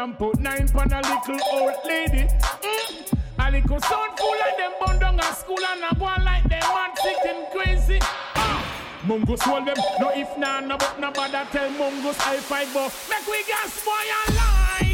and 0.02 0.18
put 0.18 0.38
nine 0.40 0.66
pan 0.68 0.92
a 0.92 1.00
little 1.00 1.38
old 1.52 1.74
lady. 1.84 2.26
Mm. 2.26 3.18
A 3.38 3.50
little 3.52 3.80
son 3.80 4.10
fool 4.16 4.34
like 4.40 4.56
them 4.56 4.72
bun 4.80 4.98
down 4.98 5.20
at 5.20 5.32
school 5.32 5.58
and 5.64 5.84
a 5.84 5.94
go 5.94 6.06
like 6.24 6.42
them 6.48 6.62
man 6.74 6.90
sitting 7.02 7.46
crazy. 7.52 7.98
Ah. 8.02 9.00
Mungus 9.06 9.40
hold 9.42 9.66
them, 9.66 9.76
no 10.00 10.10
if 10.10 10.36
nah, 10.38 10.60
no 10.60 10.76
but 10.76 10.98
no 10.98 11.10
bother 11.12 11.46
tell 11.52 11.70
Mungus 11.70 12.18
I 12.26 12.36
fight 12.38 12.68
but 12.74 12.92
make 13.08 13.26
we 13.28 13.44
gas 13.46 13.84
boy 13.84 14.32
alive. 14.32 14.91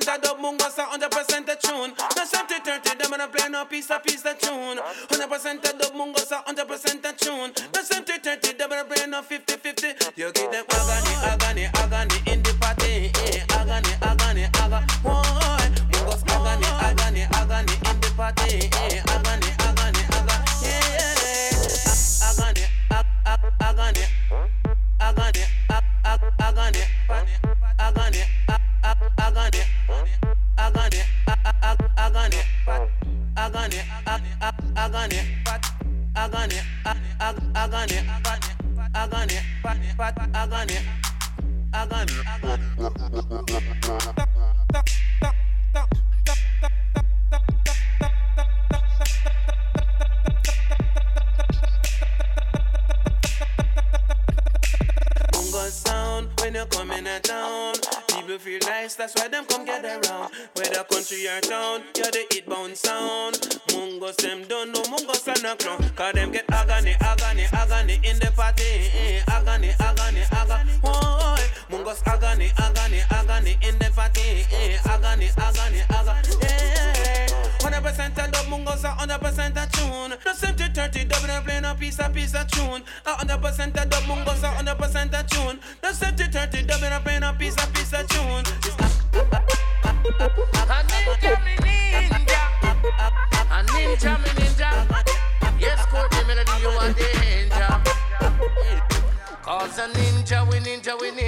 100% 0.00 0.14
of 0.14 0.22
dub 0.22 0.40
mungo, 0.40 0.64
100% 0.64 1.48
of 1.48 1.58
tune. 1.60 1.94
No 2.16 2.24
70 2.24 2.54
30, 2.64 2.96
them 2.98 3.10
gonna 3.10 3.28
play 3.28 3.48
no 3.48 3.64
piece 3.64 3.90
of 3.90 4.02
piece 4.02 4.24
of 4.24 4.38
tune. 4.38 4.78
100% 5.08 5.72
of 5.72 5.78
dub 5.78 5.94
mungo, 5.94 6.20
100% 6.20 7.04
of 7.04 7.16
tune. 7.16 7.52
No 7.74 7.82
70 7.82 8.18
30, 8.18 8.52
them 8.52 8.68
gonna 8.68 8.84
play 8.84 9.06
no 9.06 9.22
50 9.22 9.55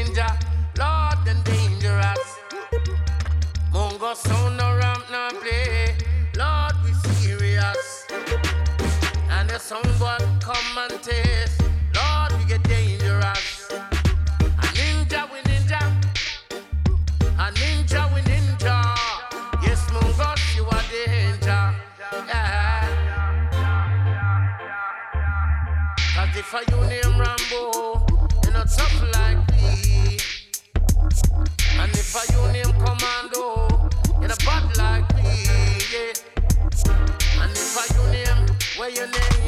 danger, 0.09 0.27
Lord, 0.79 1.25
them 1.25 1.43
dangerous. 1.45 2.37
Mongo 3.73 4.15
sound 4.15 4.57
no 4.57 4.77
ramp 4.77 5.05
no 5.11 5.29
play, 5.41 5.97
Lord, 6.37 6.73
we 6.85 6.93
serious. 7.15 8.07
And 9.31 9.49
the 9.51 9.59
sound 9.59 9.99
boy 9.99 10.17
come 10.41 10.79
and 10.79 11.03
taste, 11.03 11.61
Lord, 11.95 12.33
we 12.39 12.45
get 12.47 12.63
dangerous. 12.65 13.71
A 13.71 14.67
ninja 14.79 15.29
we 15.31 15.41
ninja, 15.51 15.81
a 17.39 17.53
ninja 17.53 18.15
we 18.15 18.21
ninja. 18.23 18.97
Yes, 19.63 19.85
Mongo, 19.91 20.57
you 20.57 20.65
are 20.67 20.85
danger. 20.91 21.75
Yeah. 22.27 22.89
Cause 26.15 26.37
if 26.37 26.55
I 26.55 26.63
you 26.71 26.81
name 26.87 27.21
Rambo, 27.21 28.07
you're 28.45 28.53
not 28.53 28.69
tough 28.69 29.03
like. 29.15 29.48
If 32.11 32.17
I 32.17 32.25
you 32.33 32.53
name 32.55 32.73
commando 32.73 33.91
in 34.23 34.31
a 34.31 34.37
bad 34.47 34.65
like 34.79 35.15
me, 35.15 35.45
yeah. 35.93 37.43
And 37.43 37.53
if 37.53 37.77
I 37.77 37.85
you 37.95 38.11
name 38.11 38.47
where 38.79 38.89
your 38.89 39.09
name 39.09 39.48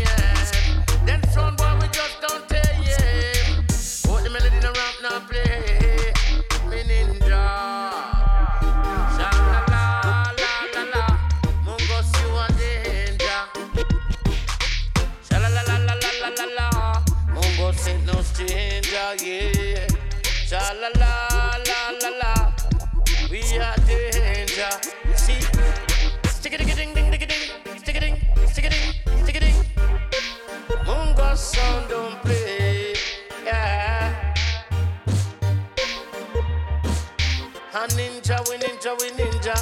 we 38.48 38.57
ninja, 38.59 38.92
we 39.00 39.11
ninja. 39.11 39.55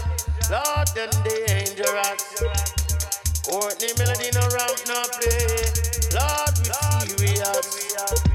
Lord, 0.51 0.89
them 0.95 1.11
dangerous. 1.25 2.23
Courtney 3.49 3.93
Melody 3.99 4.31
no 4.35 4.41
ramp, 4.55 4.79
no 4.87 5.03
play. 5.19 5.65
Lord, 6.15 7.21
we 7.21 7.37
serious. 7.63 8.28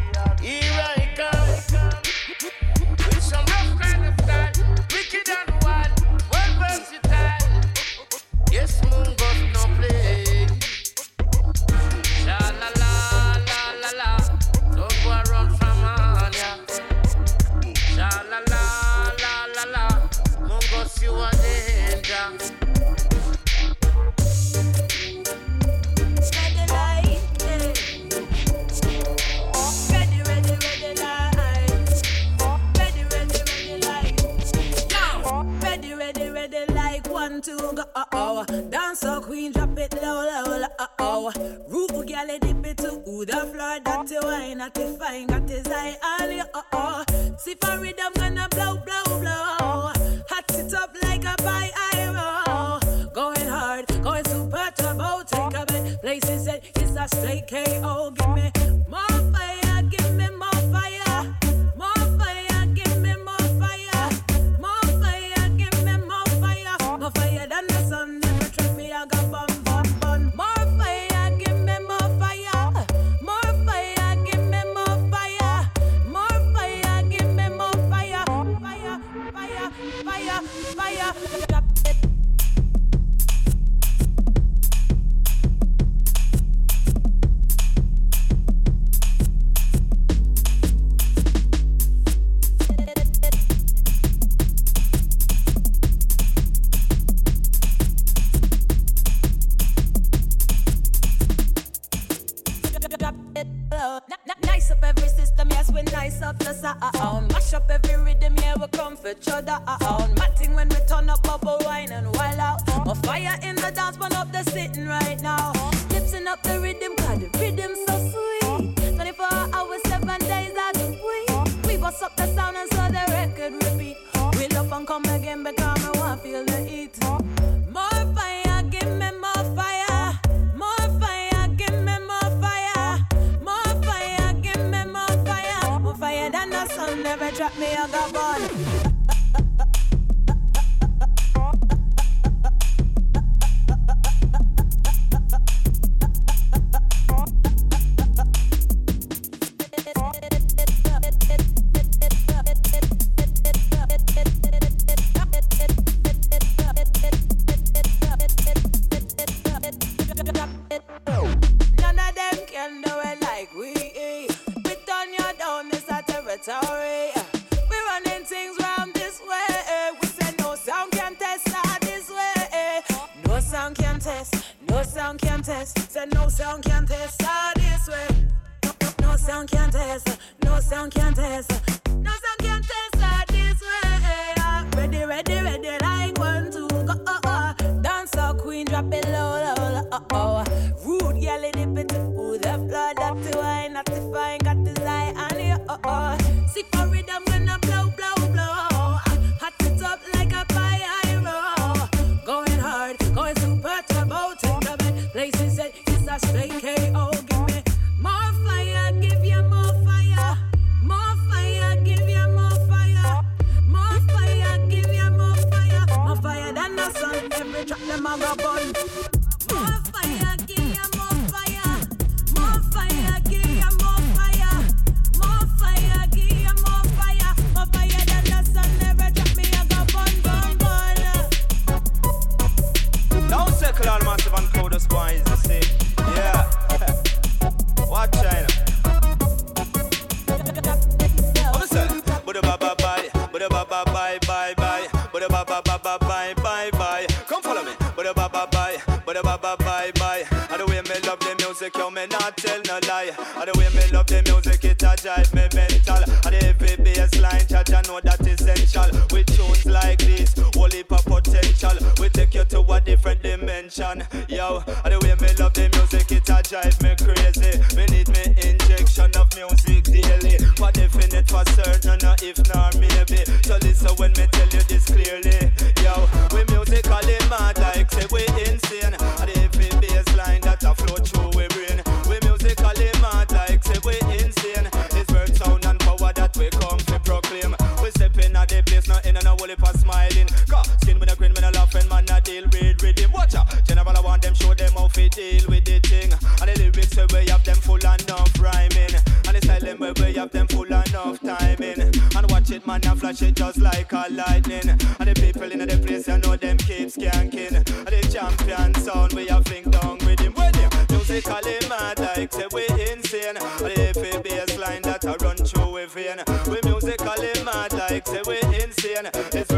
Timing. 301.64 301.94
And 302.16 302.32
watch 302.32 302.52
it, 302.52 302.66
man, 302.68 302.82
and 302.86 303.00
flash 303.00 303.22
it 303.22 303.36
just 303.36 303.58
like 303.60 303.92
a 303.92 304.06
lightning. 304.12 304.70
And 304.70 305.10
the 305.10 305.14
people 305.16 305.52
in 305.52 305.60
the 305.60 305.78
place, 305.78 306.08
you 306.08 306.18
know 306.18 306.36
them 306.36 306.58
keep 306.58 306.90
skanking. 306.90 307.56
And 307.56 307.66
the 307.66 308.10
champion 308.12 308.74
sound, 308.76 309.14
we 309.14 309.28
have 309.28 309.46
fling 309.46 309.70
down 309.72 309.98
with 310.00 310.20
him. 310.20 310.34
With 310.34 310.56
him, 310.56 310.70
musically 310.90 311.58
mad, 311.70 312.00
like 312.00 312.34
say 312.34 312.48
we 312.54 312.66
insane. 312.92 313.38
And 313.38 313.60
the 313.60 313.92
heavy 313.96 314.22
bass 314.22 314.58
line 314.58 314.82
that 314.84 315.06
I 315.06 315.16
run 315.24 315.38
through 315.38 315.74
with 315.74 315.92
vein. 315.92 316.20
We 316.48 316.60
musically 316.70 317.34
mad, 317.44 317.74
like 317.74 318.08
say 318.08 318.22
we 318.28 318.38
insane. 318.62 319.10
It's 319.34 319.53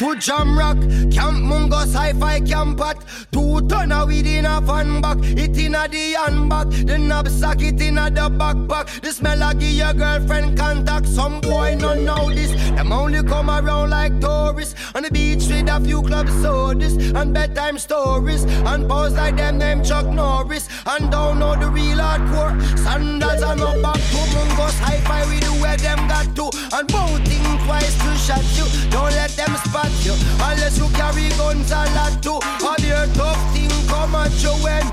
to 0.00 0.14
Jamrock 0.16 0.80
Camp 1.12 1.44
Mungos 1.44 1.94
Hi-Fi 1.94 2.40
Camp 2.40 2.80
at 2.80 2.96
Two 3.30 3.60
ton 3.68 3.92
of 3.92 4.08
weed 4.08 4.24
in 4.24 4.46
a 4.46 4.62
fan 4.62 5.02
bag 5.02 5.18
It 5.38 5.58
in 5.58 5.74
a 5.74 5.86
the 5.88 6.14
handbag. 6.14 6.70
The 6.86 6.96
knapsack 6.96 7.60
it 7.60 7.78
in 7.82 7.98
a 7.98 8.08
the 8.08 8.30
backpack 8.30 9.02
The 9.02 9.12
smell 9.12 9.42
a 9.42 9.54
give 9.54 9.68
your 9.68 9.92
girlfriend 9.92 10.56
contact. 10.56 11.06
Some 11.06 11.42
boy 11.42 11.76
no 11.78 11.92
know 11.92 12.30
this. 12.30 12.50
Them 12.70 12.92
only 12.92 13.22
come 13.22 13.50
around 13.50 13.90
like 13.90 14.18
tourists. 14.20 14.74
On 14.94 15.02
the 15.02 15.10
beach 15.10 15.46
with 15.48 15.68
a 15.68 15.78
few 15.84 16.00
club 16.02 16.28
sodas 16.40 16.96
And 17.20 17.34
bedtime 17.34 17.76
stories 17.76 18.44
And 18.64 18.88
pose 18.88 19.12
like 19.12 19.36
them 19.36 19.58
name 19.58 19.84
Chuck 19.84 20.06
Norris. 20.06 20.68
And 20.86 21.10
don't 21.10 21.38
know 21.38 21.54
the 21.54 21.68
real 21.68 21.98
hardcore. 21.98 22.56
Sandals 22.78 23.42
and 23.42 23.60
no 23.60 23.82
back 23.82 24.00
to 24.00 24.20
Mungos 24.32 24.78
Hi-Fi 24.80 25.28
We 25.28 25.38
do 25.40 25.52
where 25.60 25.76
them 25.76 26.08
got 26.08 26.34
to. 26.36 26.48
And 26.72 26.88
think 27.28 27.60
twice 27.64 27.92
to 28.00 28.10
shot 28.16 28.46
you. 28.56 28.64
Don't 28.88 29.12
let 29.12 29.30
them 29.36 29.54
spot 29.68 29.92
you 30.00 30.14
Unless 30.40 30.78
you 30.78 30.88
carry 30.96 31.28
guns 31.36 31.70
a 31.70 31.84
lot 31.92 32.22
too. 32.22 32.40
Have 32.64 32.80
your 32.80 33.04
tough 33.12 33.40
thing 33.52 33.68
come 33.86 34.14
at 34.14 34.32
you 34.42 34.56
when 34.64 34.84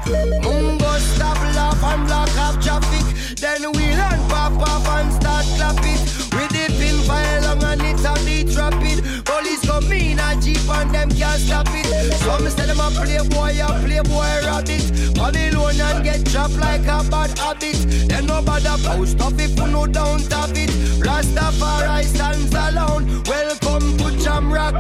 Mungo 0.44 0.92
stop 1.00 1.40
laugh 1.56 1.82
and 1.82 2.08
block 2.08 2.36
off 2.38 2.60
traffic? 2.60 3.08
Then 3.40 3.72
we 3.72 3.96
run 3.96 4.20
pop 4.28 4.52
off 4.68 4.88
and 5.00 5.13
start 5.13 5.46
clap 5.56 5.80
it. 5.80 6.04
With 6.36 6.52
the 6.52 6.68
pin 6.76 7.00
fire 7.08 7.42
long 7.42 7.63
and 7.63 7.82
it's 7.84 8.04
a 8.04 8.13
beat 8.26 8.52
rapid. 8.58 9.00
Police 9.24 9.67
come 9.82 9.92
in 9.92 10.20
a 10.20 10.36
jeep 10.42 10.70
and 10.70 10.92
them 10.94 11.10
can't 11.10 11.40
stop 11.40 11.68
it. 11.70 12.13
So 12.13 12.40
me 12.40 12.50
say 12.50 12.66
them 12.66 12.80
a 12.80 12.90
playboy, 12.92 13.60
a 13.62 13.68
playboy 13.86 14.46
rabbit. 14.46 15.16
Babylon 15.16 15.80
and 15.80 16.04
get 16.04 16.24
dropped 16.26 16.58
like 16.58 16.82
a 16.82 17.04
bad 17.10 17.38
habit. 17.38 17.78
Then 18.08 18.26
no 18.26 18.42
bother 18.42 18.78
post 18.84 19.22
off 19.22 19.40
if 19.40 19.58
you 19.58 19.68
know 19.68 19.88
don't 19.88 20.22
it. 20.22 20.70
Rastafari 21.06 22.04
stands 22.04 22.54
alone. 22.54 23.24
Welcome 23.26 23.98
to 23.98 24.06
Jamrock 24.24 24.74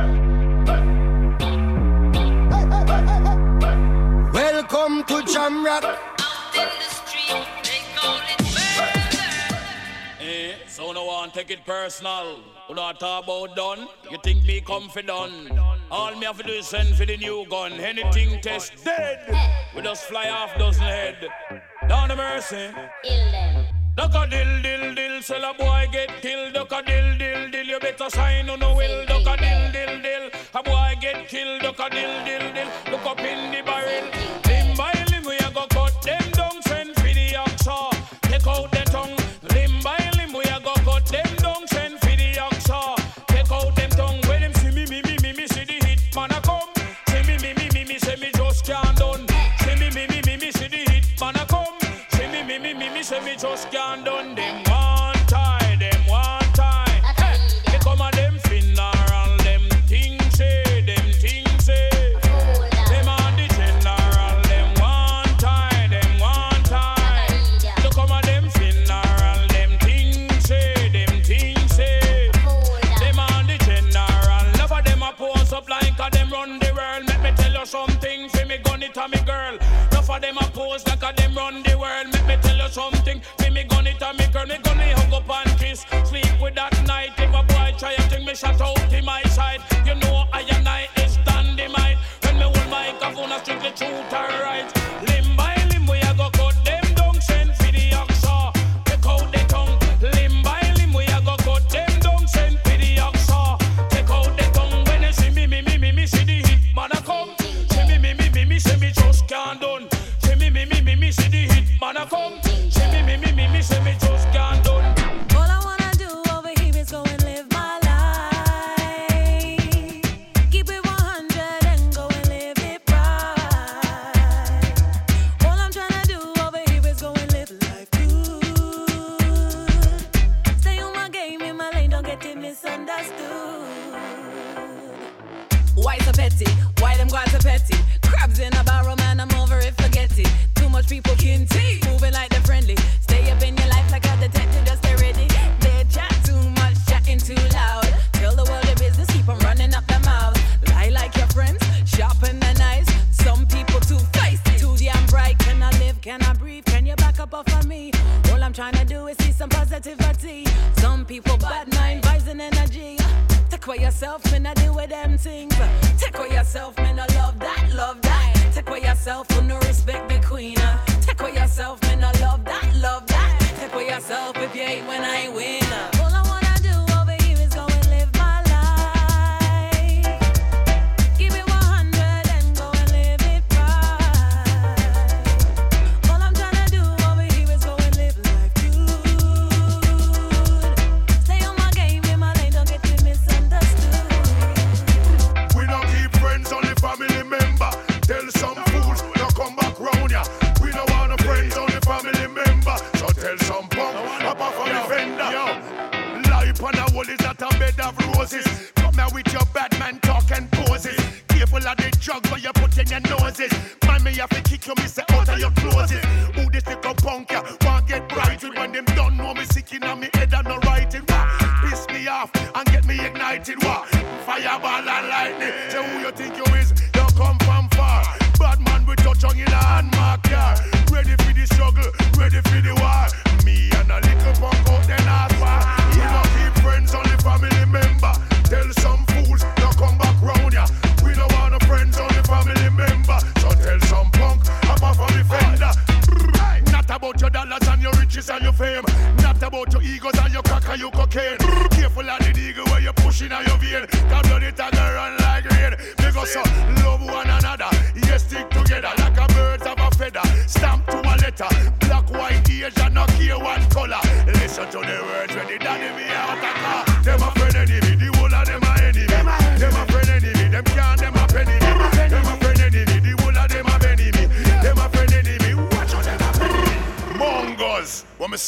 Welcome 4.33 5.03
to 5.05 5.15
Jamrock 5.31 6.16
so 10.77 10.91
no 10.91 11.05
one 11.05 11.31
take 11.31 11.49
it 11.49 11.65
personal. 11.65 12.39
You 12.69 12.75
know 12.75 12.93
talk 12.93 13.23
about 13.23 13.55
done. 13.55 13.87
You 14.11 14.17
think 14.23 14.43
me 14.43 14.61
confident? 14.61 15.59
All 15.89 16.15
me 16.15 16.25
have 16.25 16.37
to 16.37 16.43
do 16.43 16.53
is 16.53 16.67
send 16.67 16.95
for 16.95 17.05
the 17.05 17.17
new 17.17 17.45
gun. 17.49 17.71
Anything 17.73 18.39
test 18.41 18.85
dead. 18.85 19.19
We 19.75 19.81
just 19.81 20.03
fly 20.03 20.29
off 20.29 20.55
dozen 20.59 20.83
head. 20.83 21.29
Down 21.89 22.09
the 22.09 22.15
mercy. 22.15 22.69
Duck 23.95 24.13
a 24.13 24.29
dill 24.29 24.61
dill 24.61 24.93
dill, 24.93 25.21
sell 25.23 25.49
a 25.49 25.53
boy 25.55 25.87
get 25.91 26.21
killed. 26.21 26.53
Duck 26.53 26.71
a 26.71 26.83
dill 26.83 27.17
dill 27.17 27.49
dill, 27.49 27.65
you 27.65 27.79
better 27.79 28.09
sign 28.11 28.47
on 28.47 28.59
no 28.59 28.75
will. 28.75 29.03
Duck 29.07 29.25
a 29.25 29.35
dill 29.41 29.71
dill 29.71 30.01
dill, 30.03 30.29
a 30.53 30.61
boy 30.61 30.93
get 31.01 31.27
killed. 31.27 31.63
Duck 31.63 31.79
a 31.79 31.89
dill 31.89 32.15
dill 32.23 32.53
dill, 32.53 32.69
look 32.91 33.05
up 33.07 33.19
in 33.19 33.51
the 33.51 33.63
barrel. 33.63 34.16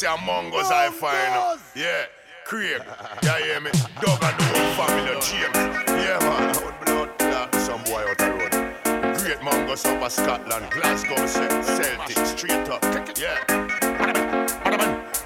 say 0.00 0.06
a 0.06 0.16
Mungos, 0.16 0.70
I 0.72 0.90
find 0.90 1.60
Yeah, 1.74 2.06
Craig, 2.46 2.82
yeah, 3.22 3.38
hear 3.38 3.60
me? 3.60 3.70
Dog 4.00 4.22
and 4.22 4.38
the 4.38 4.44
whole 4.44 4.86
family 4.86 5.10
James. 5.20 5.54
Yeah, 5.86 6.18
man, 6.20 6.56
I 6.56 6.64
would 6.64 6.80
blood 7.18 7.54
some 7.56 7.82
boy 7.84 8.04
out 8.08 8.18
the 8.18 8.30
road. 8.30 8.52
Great 9.18 9.38
Mungos 9.40 9.84
up 9.84 10.02
of 10.02 10.12
Scotland, 10.12 10.70
Glasgow, 10.70 11.26
Ce- 11.26 11.66
Celtic, 11.66 12.26
straight 12.26 12.68
up. 12.68 12.82
Yeah. 13.18 13.36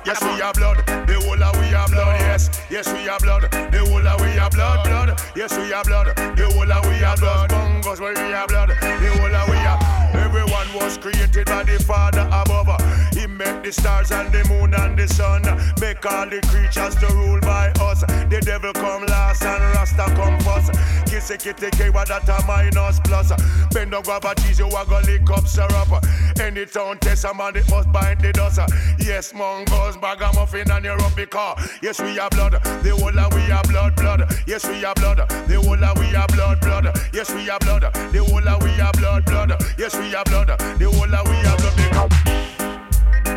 Yes, 0.05 0.21
we 0.23 0.43
are 0.43 0.53
blood. 0.53 0.85
The 1.07 1.15
whole 1.25 1.43
of 1.43 1.57
we 1.61 1.75
are 1.75 1.89
blood. 1.89 2.21
Yes, 2.21 2.51
yes, 2.69 2.93
we 2.93 3.09
are 3.09 3.19
blood. 3.21 3.43
The 3.51 3.79
whole 3.89 4.07
of 4.07 4.21
we 4.21 4.39
are 4.39 4.51
blood, 4.51 4.85
blood. 4.85 5.21
Yes, 5.35 5.57
we 5.57 5.73
are 5.73 5.85
blood. 5.85 6.15
The 6.17 6.51
whole 6.53 6.71
of 6.71 6.85
we 6.87 7.03
are 7.05 7.17
blood. 7.17 7.51
Bongos, 7.51 8.01
where 8.01 8.13
we 8.15 8.35
are 8.35 8.47
blood. 8.47 8.69
The 8.69 9.11
whole 9.17 9.35
of 9.35 9.49
we 9.49 9.57
are. 9.57 9.79
Everyone 10.25 10.69
was 10.75 10.99
created 10.99 11.47
by 11.47 11.63
the 11.63 11.83
Father 11.83 12.29
above. 12.31 12.69
He 13.15 13.27
made 13.35 13.63
the 13.63 13.73
stars 13.73 14.11
and 14.13 14.33
the 14.33 14.45
moon 14.49 14.75
and 14.75 14.99
the 14.99 15.07
sun. 15.09 15.43
Make 15.81 16.05
all 16.07 16.29
the 16.29 16.41
creatures 16.49 16.95
to 16.97 17.07
rule 17.15 17.41
by 17.41 17.71
us. 17.81 18.01
The 18.01 18.41
devil 18.45 18.73
come 18.73 19.07
last 19.07 19.43
and 19.43 19.63
Rasta 19.75 20.07
come 20.15 20.39
first. 20.41 20.73
Kiss 21.07 21.31
a 21.31 21.37
kitty 21.37 21.71
K, 21.71 21.91
what 21.91 22.09
that 22.09 22.29
a 22.29 22.47
minus 22.47 23.01
plus. 23.01 23.31
Bend 23.73 23.91
down, 23.91 24.03
grab 24.03 24.25
a 24.25 24.35
cheese, 24.35 24.59
you 24.59 24.67
a 24.67 24.85
go 24.87 25.01
lick 25.05 25.29
up 25.31 25.47
syrup. 25.47 26.05
Any 26.41 26.67
town 26.67 26.99
test 26.99 27.25
a 27.25 27.35
man, 27.35 27.57
it 27.57 27.69
must 27.71 27.91
bind 27.93 28.21
the 28.21 28.33
dust. 28.33 28.61
Yes, 28.99 29.33
Mungos, 29.33 30.01
bag 30.01 30.23
a 30.23 30.33
muffin 30.35 30.71
and 30.71 30.85
you're 30.85 31.01
up 31.01 31.17
because. 31.17 31.79
Yes, 31.83 32.01
we 32.01 32.19
are 32.19 32.31
blood. 32.31 32.53
The 32.53 32.91
whole 32.91 33.19
of 33.19 33.35
we 33.35 33.51
are 33.53 33.63
blood, 33.65 33.97
blood. 33.97 34.33
Yes, 34.47 34.67
we 34.69 34.85
are 34.85 34.95
blood. 34.95 35.19
The 35.29 35.61
whole 35.61 35.85
of 35.85 35.99
we 35.99 36.15
are 36.15 36.27
blood, 36.29 36.61
blood. 36.61 36.99
Yes, 37.13 37.33
we 37.33 37.49
are 37.51 37.59
blood. 37.59 37.83
The 37.83 38.25
whole 38.25 38.49
of 38.49 38.63
we 38.63 38.81
are 38.81 38.93
blood, 38.93 39.25
blood. 39.25 39.63
Yes, 39.79 39.97
we 39.97 40.15
are 40.15 40.25
blood. 40.25 40.49
The 40.79 40.91
whole 40.91 41.15
of 41.15 41.29
we 41.29 41.37
are 41.37 41.57
blood. 41.57 42.34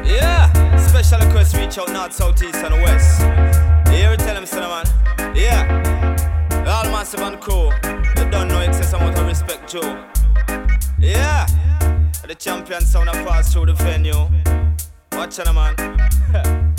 Yeah, 0.07 0.77
special 0.77 1.19
request 1.19 1.55
reach 1.55 1.77
out 1.77 1.91
north, 1.91 2.13
south, 2.13 2.41
east, 2.41 2.55
and 2.55 2.75
west. 2.81 3.21
Hear 3.89 4.13
it, 4.13 4.19
tell 4.19 4.35
them, 4.35 4.45
son, 4.45 4.61
man. 4.61 5.35
Yeah, 5.35 6.65
all 6.65 6.89
massive 6.91 7.21
and 7.21 7.39
crew. 7.39 7.69
They 8.15 8.29
don't 8.29 8.47
know 8.47 8.59
excess 8.59 8.93
amount 8.93 9.17
of 9.17 9.27
respect, 9.27 9.71
Joe. 9.71 10.03
Yeah, 10.97 11.45
the 12.25 12.35
champion 12.35 12.81
sound 12.81 13.09
a 13.09 13.13
pass 13.13 13.53
through 13.53 13.67
the 13.67 13.73
venue. 13.73 14.27
Watch 15.11 15.39
on, 15.39 15.55
man. 15.55 15.75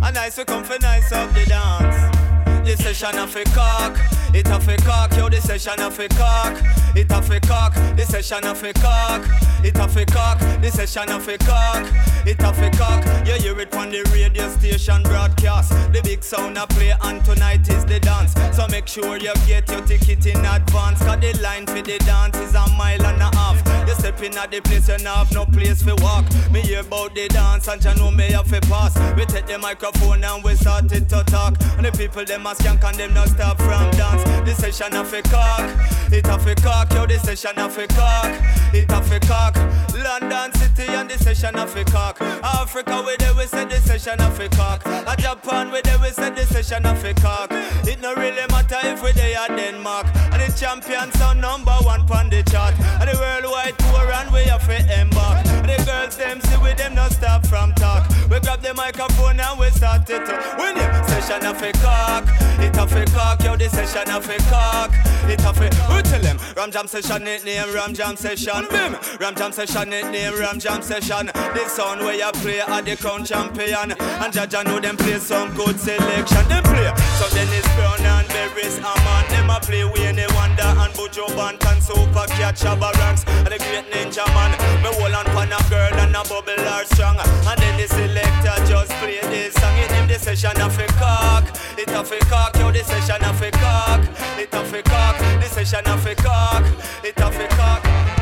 A 0.00 0.12
nice 0.12 0.38
we 0.38 0.44
come 0.44 0.62
for 0.62 0.78
nice 0.78 1.10
up 1.12 1.32
the 1.34 1.44
dance. 1.46 2.16
This 2.64 2.78
session 2.78 3.18
of 3.18 3.34
a 3.34 3.44
cock, 3.44 3.98
it 4.34 4.46
a 4.46 4.60
fi 4.60 4.76
cock, 4.76 5.16
yo. 5.16 5.28
This 5.28 5.44
session 5.44 5.80
of 5.80 5.98
a 5.98 6.08
cock, 6.08 6.54
it 6.98 7.10
a 7.12 7.22
fi 7.22 7.38
cock. 7.40 7.74
This 7.96 8.08
session 8.08 8.44
a 8.44 8.54
cock, 8.74 9.22
it 9.64 9.76
a 9.76 9.88
fi 9.88 10.04
cock. 10.04 10.38
This 10.60 10.74
session 10.74 11.08
a 11.08 11.38
cock, 11.38 11.86
it 12.26 12.40
a 12.40 12.52
fi 12.52 12.70
cock. 12.70 13.04
You 13.26 13.34
hear 13.34 13.60
it 13.60 13.70
from 13.70 13.90
the 13.90 14.02
radio 14.12 14.48
station 14.50 15.02
broadcast. 15.04 15.70
The 15.92 16.00
big 16.02 16.22
sound 16.24 16.58
a 16.58 16.66
play 16.66 16.94
and 17.02 17.24
tonight 17.24 17.68
is 17.68 17.84
the 17.84 18.00
dance. 18.00 18.34
So 18.56 18.66
make 18.68 18.88
sure 18.88 19.16
you 19.16 19.32
get 19.46 19.68
your 19.70 19.80
ticket 19.82 20.26
in 20.26 20.44
advance. 20.44 20.98
Cause 20.98 21.20
the 21.20 21.38
line 21.40 21.66
for 21.66 21.82
the 21.82 21.98
dance 21.98 22.36
is 22.38 22.54
a 22.54 22.66
mile 22.76 23.04
and 23.06 23.22
a 23.22 23.36
half. 23.36 23.56
You 23.86 23.94
step 23.94 24.20
in 24.22 24.36
at 24.36 24.50
the 24.50 24.60
place, 24.60 24.88
you 24.88 24.98
have 25.06 25.32
no 25.32 25.46
place 25.46 25.82
for 25.82 25.94
walk. 26.02 26.24
Me 26.50 26.60
hear 26.60 26.80
about 26.80 27.14
the 27.14 27.28
dance 27.28 27.68
and 27.68 27.84
you 27.84 27.94
know 27.94 28.10
me 28.10 28.32
have 28.32 28.50
to 28.50 28.60
pass. 28.62 28.98
We 29.16 29.24
take 29.24 29.46
the 29.46 29.58
microphone 29.58 30.24
and 30.24 30.42
we 30.42 30.54
started 30.56 31.08
to 31.10 31.22
talk. 31.24 31.56
And 31.76 31.86
the 31.86 31.92
people 31.92 32.24
them 32.24 32.46
a 32.46 32.54
skank 32.54 32.82
and 32.82 32.96
them 32.98 33.14
not 33.14 33.28
stop 33.28 33.58
from 33.58 33.90
dance. 33.92 34.24
This 34.44 34.58
session 34.58 34.94
a 34.96 35.04
fi 35.04 35.22
cock, 35.22 36.12
it 36.12 36.26
a 36.26 36.38
fi 36.38 36.54
cock. 36.54 36.87
Yo, 36.94 37.06
this 37.06 37.22
session 37.22 37.58
a 37.58 37.68
fi 37.68 37.86
cock, 37.86 38.30
it 38.72 38.90
a 38.90 39.02
fi 39.02 39.18
cock. 39.20 39.56
London 40.02 40.52
City 40.54 40.88
and 40.88 41.08
this 41.10 41.24
session 41.24 41.56
a 41.56 41.66
fi 41.66 41.84
cock. 41.84 42.20
Africa 42.20 43.02
we 43.06 43.16
there 43.16 43.34
we 43.34 43.44
say 43.46 43.64
this 43.64 43.84
session 43.84 44.20
a 44.20 44.30
fi 44.30 44.48
cock. 44.48 44.82
A 44.86 45.16
Japan 45.16 45.70
we 45.70 45.80
there 45.82 45.98
we 45.98 46.10
say 46.10 46.30
this 46.30 46.48
session 46.48 46.86
a 46.86 46.94
fi 46.94 47.12
cock. 47.14 47.48
It 47.86 48.00
no 48.00 48.14
really 48.14 48.46
matter 48.50 48.78
if 48.82 49.02
we 49.02 49.12
there 49.12 49.38
at 49.38 49.56
Denmark. 49.56 50.06
And 50.32 50.42
the 50.42 50.56
champions 50.58 51.20
are 51.20 51.34
number 51.34 51.76
one 51.82 52.06
pon 52.06 52.30
the 52.30 52.42
chart. 52.44 52.74
And 53.00 53.10
the 53.10 53.18
worldwide 53.18 53.78
tour 53.78 54.12
and 54.12 54.30
we 54.32 54.42
have 54.44 54.66
to 54.66 55.00
embark. 55.00 55.46
And 55.46 55.68
the 55.68 55.76
girls 55.84 56.16
them 56.16 56.40
see 56.40 56.56
with 56.58 56.78
them 56.78 56.94
not 56.94 57.12
stop 57.12 57.46
from 57.46 57.72
talk. 57.74 58.08
We 58.30 58.40
grab 58.40 58.60
the 58.60 58.74
microphone 58.74 59.40
and 59.40 59.58
we 59.58 59.70
start 59.70 60.08
it. 60.10 60.26
When 60.58 60.74
the 60.74 61.02
session 61.04 61.46
of 61.46 61.60
a 61.62 61.72
cock, 61.72 62.24
it 62.60 62.76
a 62.76 62.82
a 62.82 63.04
cock, 63.06 63.42
yo 63.42 63.56
the 63.56 63.68
session 63.68 64.10
of 64.10 64.28
a 64.28 64.36
cock. 64.50 64.92
It 65.28 65.40
a 65.40 65.50
a, 65.50 65.94
we 65.94 66.02
tell 66.02 66.20
them 66.20 66.38
Ram 66.56 66.70
Jam 66.70 66.86
session 66.86 67.26
it 67.26 67.44
name 67.44 67.72
Ram 67.74 67.94
Jam 67.94 68.16
session. 68.16 68.66
Bim, 68.70 68.96
Ram 69.20 69.34
Jam 69.34 69.52
session 69.52 69.87
it 69.92 70.10
name 70.10 70.38
Ram 70.38 70.58
Jam 70.58 70.82
session. 70.82 71.30
This 71.54 71.72
sound 71.72 72.00
where 72.00 72.14
you 72.14 72.30
play 72.42 72.60
at 72.60 72.84
the 72.84 72.96
crown 72.96 73.24
champion, 73.24 73.92
and 73.92 74.32
Jaja 74.32 74.64
know 74.64 74.80
them 74.80 74.96
play 74.96 75.18
some 75.18 75.54
good 75.54 75.78
selection. 75.78 76.44
They 76.48 76.60
play 76.62 76.90
so 77.18 77.28
Dennis 77.34 77.66
Brown 77.76 78.00
and 78.00 78.28
Beres 78.28 78.78
Hammond. 78.78 79.28
Them 79.30 79.50
a 79.50 79.60
play 79.60 79.84
Wayne 79.84 80.26
Wonder 80.34 80.72
and 80.82 80.92
Buju 80.94 81.28
Bant 81.36 81.64
and 81.66 81.82
Super 81.82 82.26
Cat 82.36 82.56
Shabba 82.56 82.90
and 82.98 83.46
the 83.46 83.58
great 83.58 83.86
Ninja 83.90 84.26
Man. 84.34 84.52
Me 84.82 84.90
hold 84.98 85.14
on 85.14 85.24
pan 85.26 85.52
a 85.52 85.58
girl 85.70 85.94
and 86.00 86.16
a 86.16 86.22
bubble 86.28 86.68
are 86.68 86.84
strong, 86.84 87.16
and 87.18 87.60
then 87.60 87.76
the 87.80 87.86
selector 87.88 88.56
just 88.66 88.92
play 89.00 89.20
this 89.30 89.54
song. 89.54 89.76
It 89.78 89.90
name 89.90 90.08
the 90.08 90.18
session 90.18 90.60
of 90.60 90.78
a 90.78 90.86
cock. 90.98 91.44
It 91.78 91.88
a 91.88 92.02
cock, 92.26 92.56
yo 92.56 92.72
the 92.72 92.82
session 92.84 93.24
of 93.24 93.40
a 93.40 93.50
cock. 93.52 94.00
It 94.38 94.52
a 94.52 94.82
cock, 94.82 95.18
the 95.40 95.48
session 95.48 95.86
of 95.86 96.06
a 96.06 96.14
cock. 96.14 96.64
It 97.04 97.16
a 97.16 97.48
cock. 97.56 98.17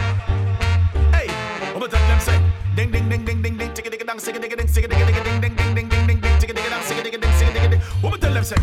What 1.86 1.92
tell 1.92 2.08
them 2.08 2.18
say? 2.18 2.42
Ding 2.74 2.90
ding 2.90 3.08
ding 3.08 3.24
ding 3.24 3.42
ding 3.42 3.56
ding, 3.56 3.72
ticka 3.72 3.90
ticka 3.90 4.04
dang, 4.04 4.18
ticka 4.18 4.40
ticka 4.40 4.56
ding, 4.56 4.66
ticka 4.66 4.88
ticka 4.88 5.22
ding 5.22 5.40
ding 5.40 5.54
ding 5.54 5.54
ding 5.54 5.88
ding 5.88 6.06
ding 6.06 6.20
ding, 6.20 6.38
ticka 6.40 6.52
ticka 6.52 6.68
dang, 6.68 6.82
ticka 6.82 7.02
ticka 7.04 7.18
ding, 7.20 7.30
ticka 7.38 7.52
ticka 7.54 7.70
ding. 7.70 7.80
What 8.02 8.20
tell 8.20 8.34
them 8.34 8.42
say? 8.42 8.56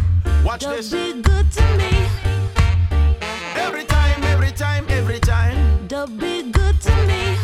Watch 0.43 0.65
this. 0.65 0.91
Be 0.91 1.21
good 1.21 1.49
to 1.53 1.63
me. 1.77 2.05
Every 3.55 3.85
time, 3.85 4.21
every 4.25 4.51
time, 4.51 4.83
every 4.89 5.21
time. 5.21 5.87
Don't 5.87 6.19
be 6.19 6.51
good 6.51 6.81
to 6.81 6.91
me. 7.07 7.37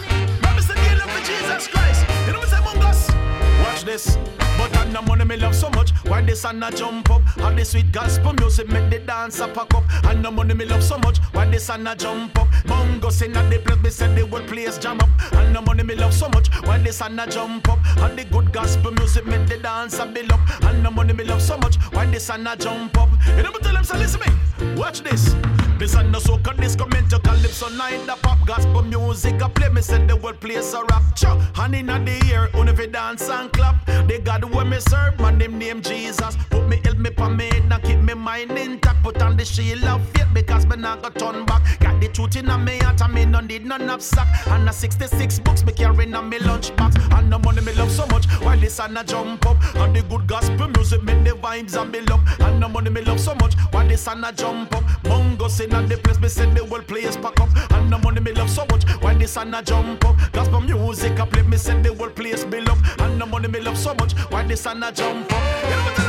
Said, 0.59 0.75
"Give 0.83 0.99
love 0.99 1.11
for 1.15 1.23
Jesus 1.23 1.67
Christ." 1.69 2.03
You 2.27 2.33
know 2.33 2.39
what 2.39 2.51
I'm 2.51 2.93
saying, 2.93 3.63
Watch 3.63 3.85
this. 3.85 4.48
I 4.73 4.85
no 4.91 5.01
money 5.01 5.25
me 5.25 5.37
love 5.37 5.55
so 5.55 5.69
much. 5.69 5.91
Why 6.07 6.21
this 6.21 6.45
and 6.45 6.63
a 6.63 6.71
jump 6.71 7.09
up? 7.09 7.21
How 7.21 7.51
the 7.51 7.63
sweet 7.63 7.91
gospel 7.91 8.33
music 8.33 8.67
make 8.69 8.89
the 8.89 8.99
dancer 8.99 9.47
pack 9.47 9.73
up. 9.73 9.83
And 10.05 10.21
no 10.21 10.31
money 10.31 10.53
me 10.53 10.65
love 10.65 10.83
so 10.83 10.97
much. 10.97 11.17
Why 11.31 11.45
this 11.45 11.69
and 11.69 11.87
a 11.87 11.95
jump 11.95 12.37
up? 12.39 12.47
Mungo 12.65 13.09
sing 13.09 13.35
at 13.35 13.49
the 13.49 13.59
place, 13.59 13.81
me 13.83 13.89
said 13.89 14.15
the 14.15 14.25
whole 14.25 14.41
place 14.41 14.77
jam 14.77 14.99
up. 14.99 15.09
And 15.33 15.53
no 15.53 15.61
money 15.61 15.83
me 15.83 15.95
love 15.95 16.13
so 16.13 16.29
much. 16.29 16.47
Why 16.65 16.77
this 16.77 17.01
and 17.01 17.19
a 17.19 17.27
jump 17.27 17.69
up? 17.69 17.79
And 17.97 18.17
the 18.17 18.25
good 18.25 18.51
gospel 18.51 18.91
music 18.91 19.25
make 19.25 19.47
the 19.47 19.57
dancer 19.57 20.05
build 20.05 20.31
up. 20.31 20.39
And 20.63 20.83
no 20.83 20.91
money 20.91 21.13
me 21.13 21.23
love 21.23 21.41
so 21.41 21.57
much. 21.57 21.77
Why 21.93 22.05
this 22.05 22.29
and 22.29 22.47
a 22.47 22.55
jump 22.55 22.97
up? 22.97 23.09
Know 23.37 23.51
what 23.51 23.63
tell 23.63 23.73
them 23.73 23.83
say 23.83 23.97
listen 23.97 24.21
me. 24.21 24.75
Watch 24.75 25.01
this. 25.01 25.35
This 25.77 25.95
and 25.95 26.13
the 26.13 26.19
soca 26.19 26.59
disco 26.59 26.85
mental 26.87 27.19
calypso 27.19 27.69
night 27.69 28.05
the 28.05 28.15
pop 28.21 28.45
gospel 28.45 28.81
music 28.81 29.41
I 29.41 29.47
play 29.47 29.69
me 29.69 29.81
said 29.81 30.09
the 30.09 30.17
whole 30.17 30.33
place 30.33 30.73
a. 30.73 30.81
Cha, 31.15 31.39
hand 31.55 31.75
in 31.75 31.85
the 31.85 32.21
ear, 32.29 32.49
only 32.53 32.75
fi 32.75 32.85
dance 32.87 33.29
and 33.29 33.51
clap. 33.53 33.85
They 34.07 34.19
God 34.19 34.43
when 34.59 34.69
me 34.69 34.79
serve, 34.79 35.17
man 35.19 35.37
them 35.37 35.57
name 35.57 35.81
Jesus. 35.81 36.35
Put 36.49 36.67
me 36.67 36.81
help 36.83 36.97
me 36.97 37.09
pa 37.09 37.29
me 37.29 37.49
and 37.49 37.83
keep 37.83 37.99
me 37.99 38.13
mind 38.13 38.51
intact. 38.51 39.01
Put 39.03 39.21
on 39.21 39.37
the 39.37 39.45
shield 39.45 39.85
of 39.85 40.05
faith 40.09 40.27
because 40.33 40.65
me 40.65 40.75
not 40.75 41.01
go 41.01 41.09
turn 41.09 41.45
back. 41.45 41.61
Got 41.79 42.01
the 42.01 42.09
truth 42.09 42.35
in 42.35 42.47
me 42.65 42.77
heart 42.79 43.01
and 43.01 43.13
me 43.13 43.25
no 43.25 43.39
need 43.39 43.65
no 43.65 43.77
knapsack. 43.77 44.27
And 44.47 44.67
a 44.67 44.73
66 44.73 45.39
books 45.39 45.63
me 45.63 45.71
carrying 45.71 46.13
on 46.13 46.27
me 46.27 46.39
lunchbox. 46.39 47.17
And 47.17 47.31
the 47.31 47.39
money 47.39 47.61
me 47.61 47.73
love 47.73 47.91
so 47.91 48.05
much 48.07 48.25
while 48.43 48.59
this 48.59 48.79
and 48.79 48.97
a 48.97 49.03
jump 49.05 49.45
up. 49.45 49.57
And 49.75 49.95
the 49.95 50.01
good 50.03 50.27
gospel 50.27 50.67
music 50.67 51.03
make 51.03 51.23
the 51.23 51.31
vibes 51.31 51.81
and 51.81 51.91
build 51.91 52.11
up. 52.11 52.19
And 52.41 52.61
the 52.61 52.67
money 52.67 52.89
me 52.89 53.01
love 53.01 53.21
so 53.21 53.35
much 53.35 53.55
while 53.71 53.87
this 53.87 54.07
and 54.07 54.25
a 54.25 54.33
jump 54.33 54.75
up. 54.75 54.83
Mungo 55.05 55.47
sing 55.47 55.71
at 55.71 55.87
the 55.87 55.97
place 55.97 56.19
me 56.19 56.27
said 56.27 56.53
the 56.53 56.65
whole 56.65 56.81
place 56.81 57.15
pack 57.15 57.39
up. 57.39 57.49
And 57.71 57.89
the 57.89 57.97
money 57.97 58.19
me 58.19 58.33
love 58.33 58.49
so 58.49 58.65
much 58.69 58.83
while 59.01 59.17
this 59.17 59.37
and 59.37 59.55
a 59.55 59.63
jump 59.63 60.03
up. 60.03 60.17
Gospel 60.33 60.59
music 60.59 61.17
I 61.17 61.25
play 61.25 61.43
me 61.43 61.55
said 61.55 61.81
the 61.81 61.93
whole 61.93 62.09
place 62.09 62.43
build 62.43 62.67
up. 62.67 62.77
And 62.99 63.21
the 63.21 63.25
money 63.25 63.47
me 63.47 63.61
love 63.61 63.77
so 63.77 63.93
much 63.93 64.11
while 64.31 64.48
this 64.49 64.65
and 64.65 64.83
a 64.83 64.91
jump 64.91 65.31
up. 65.31 65.63
You 65.63 65.69
know 65.69 65.83
what 65.83 66.08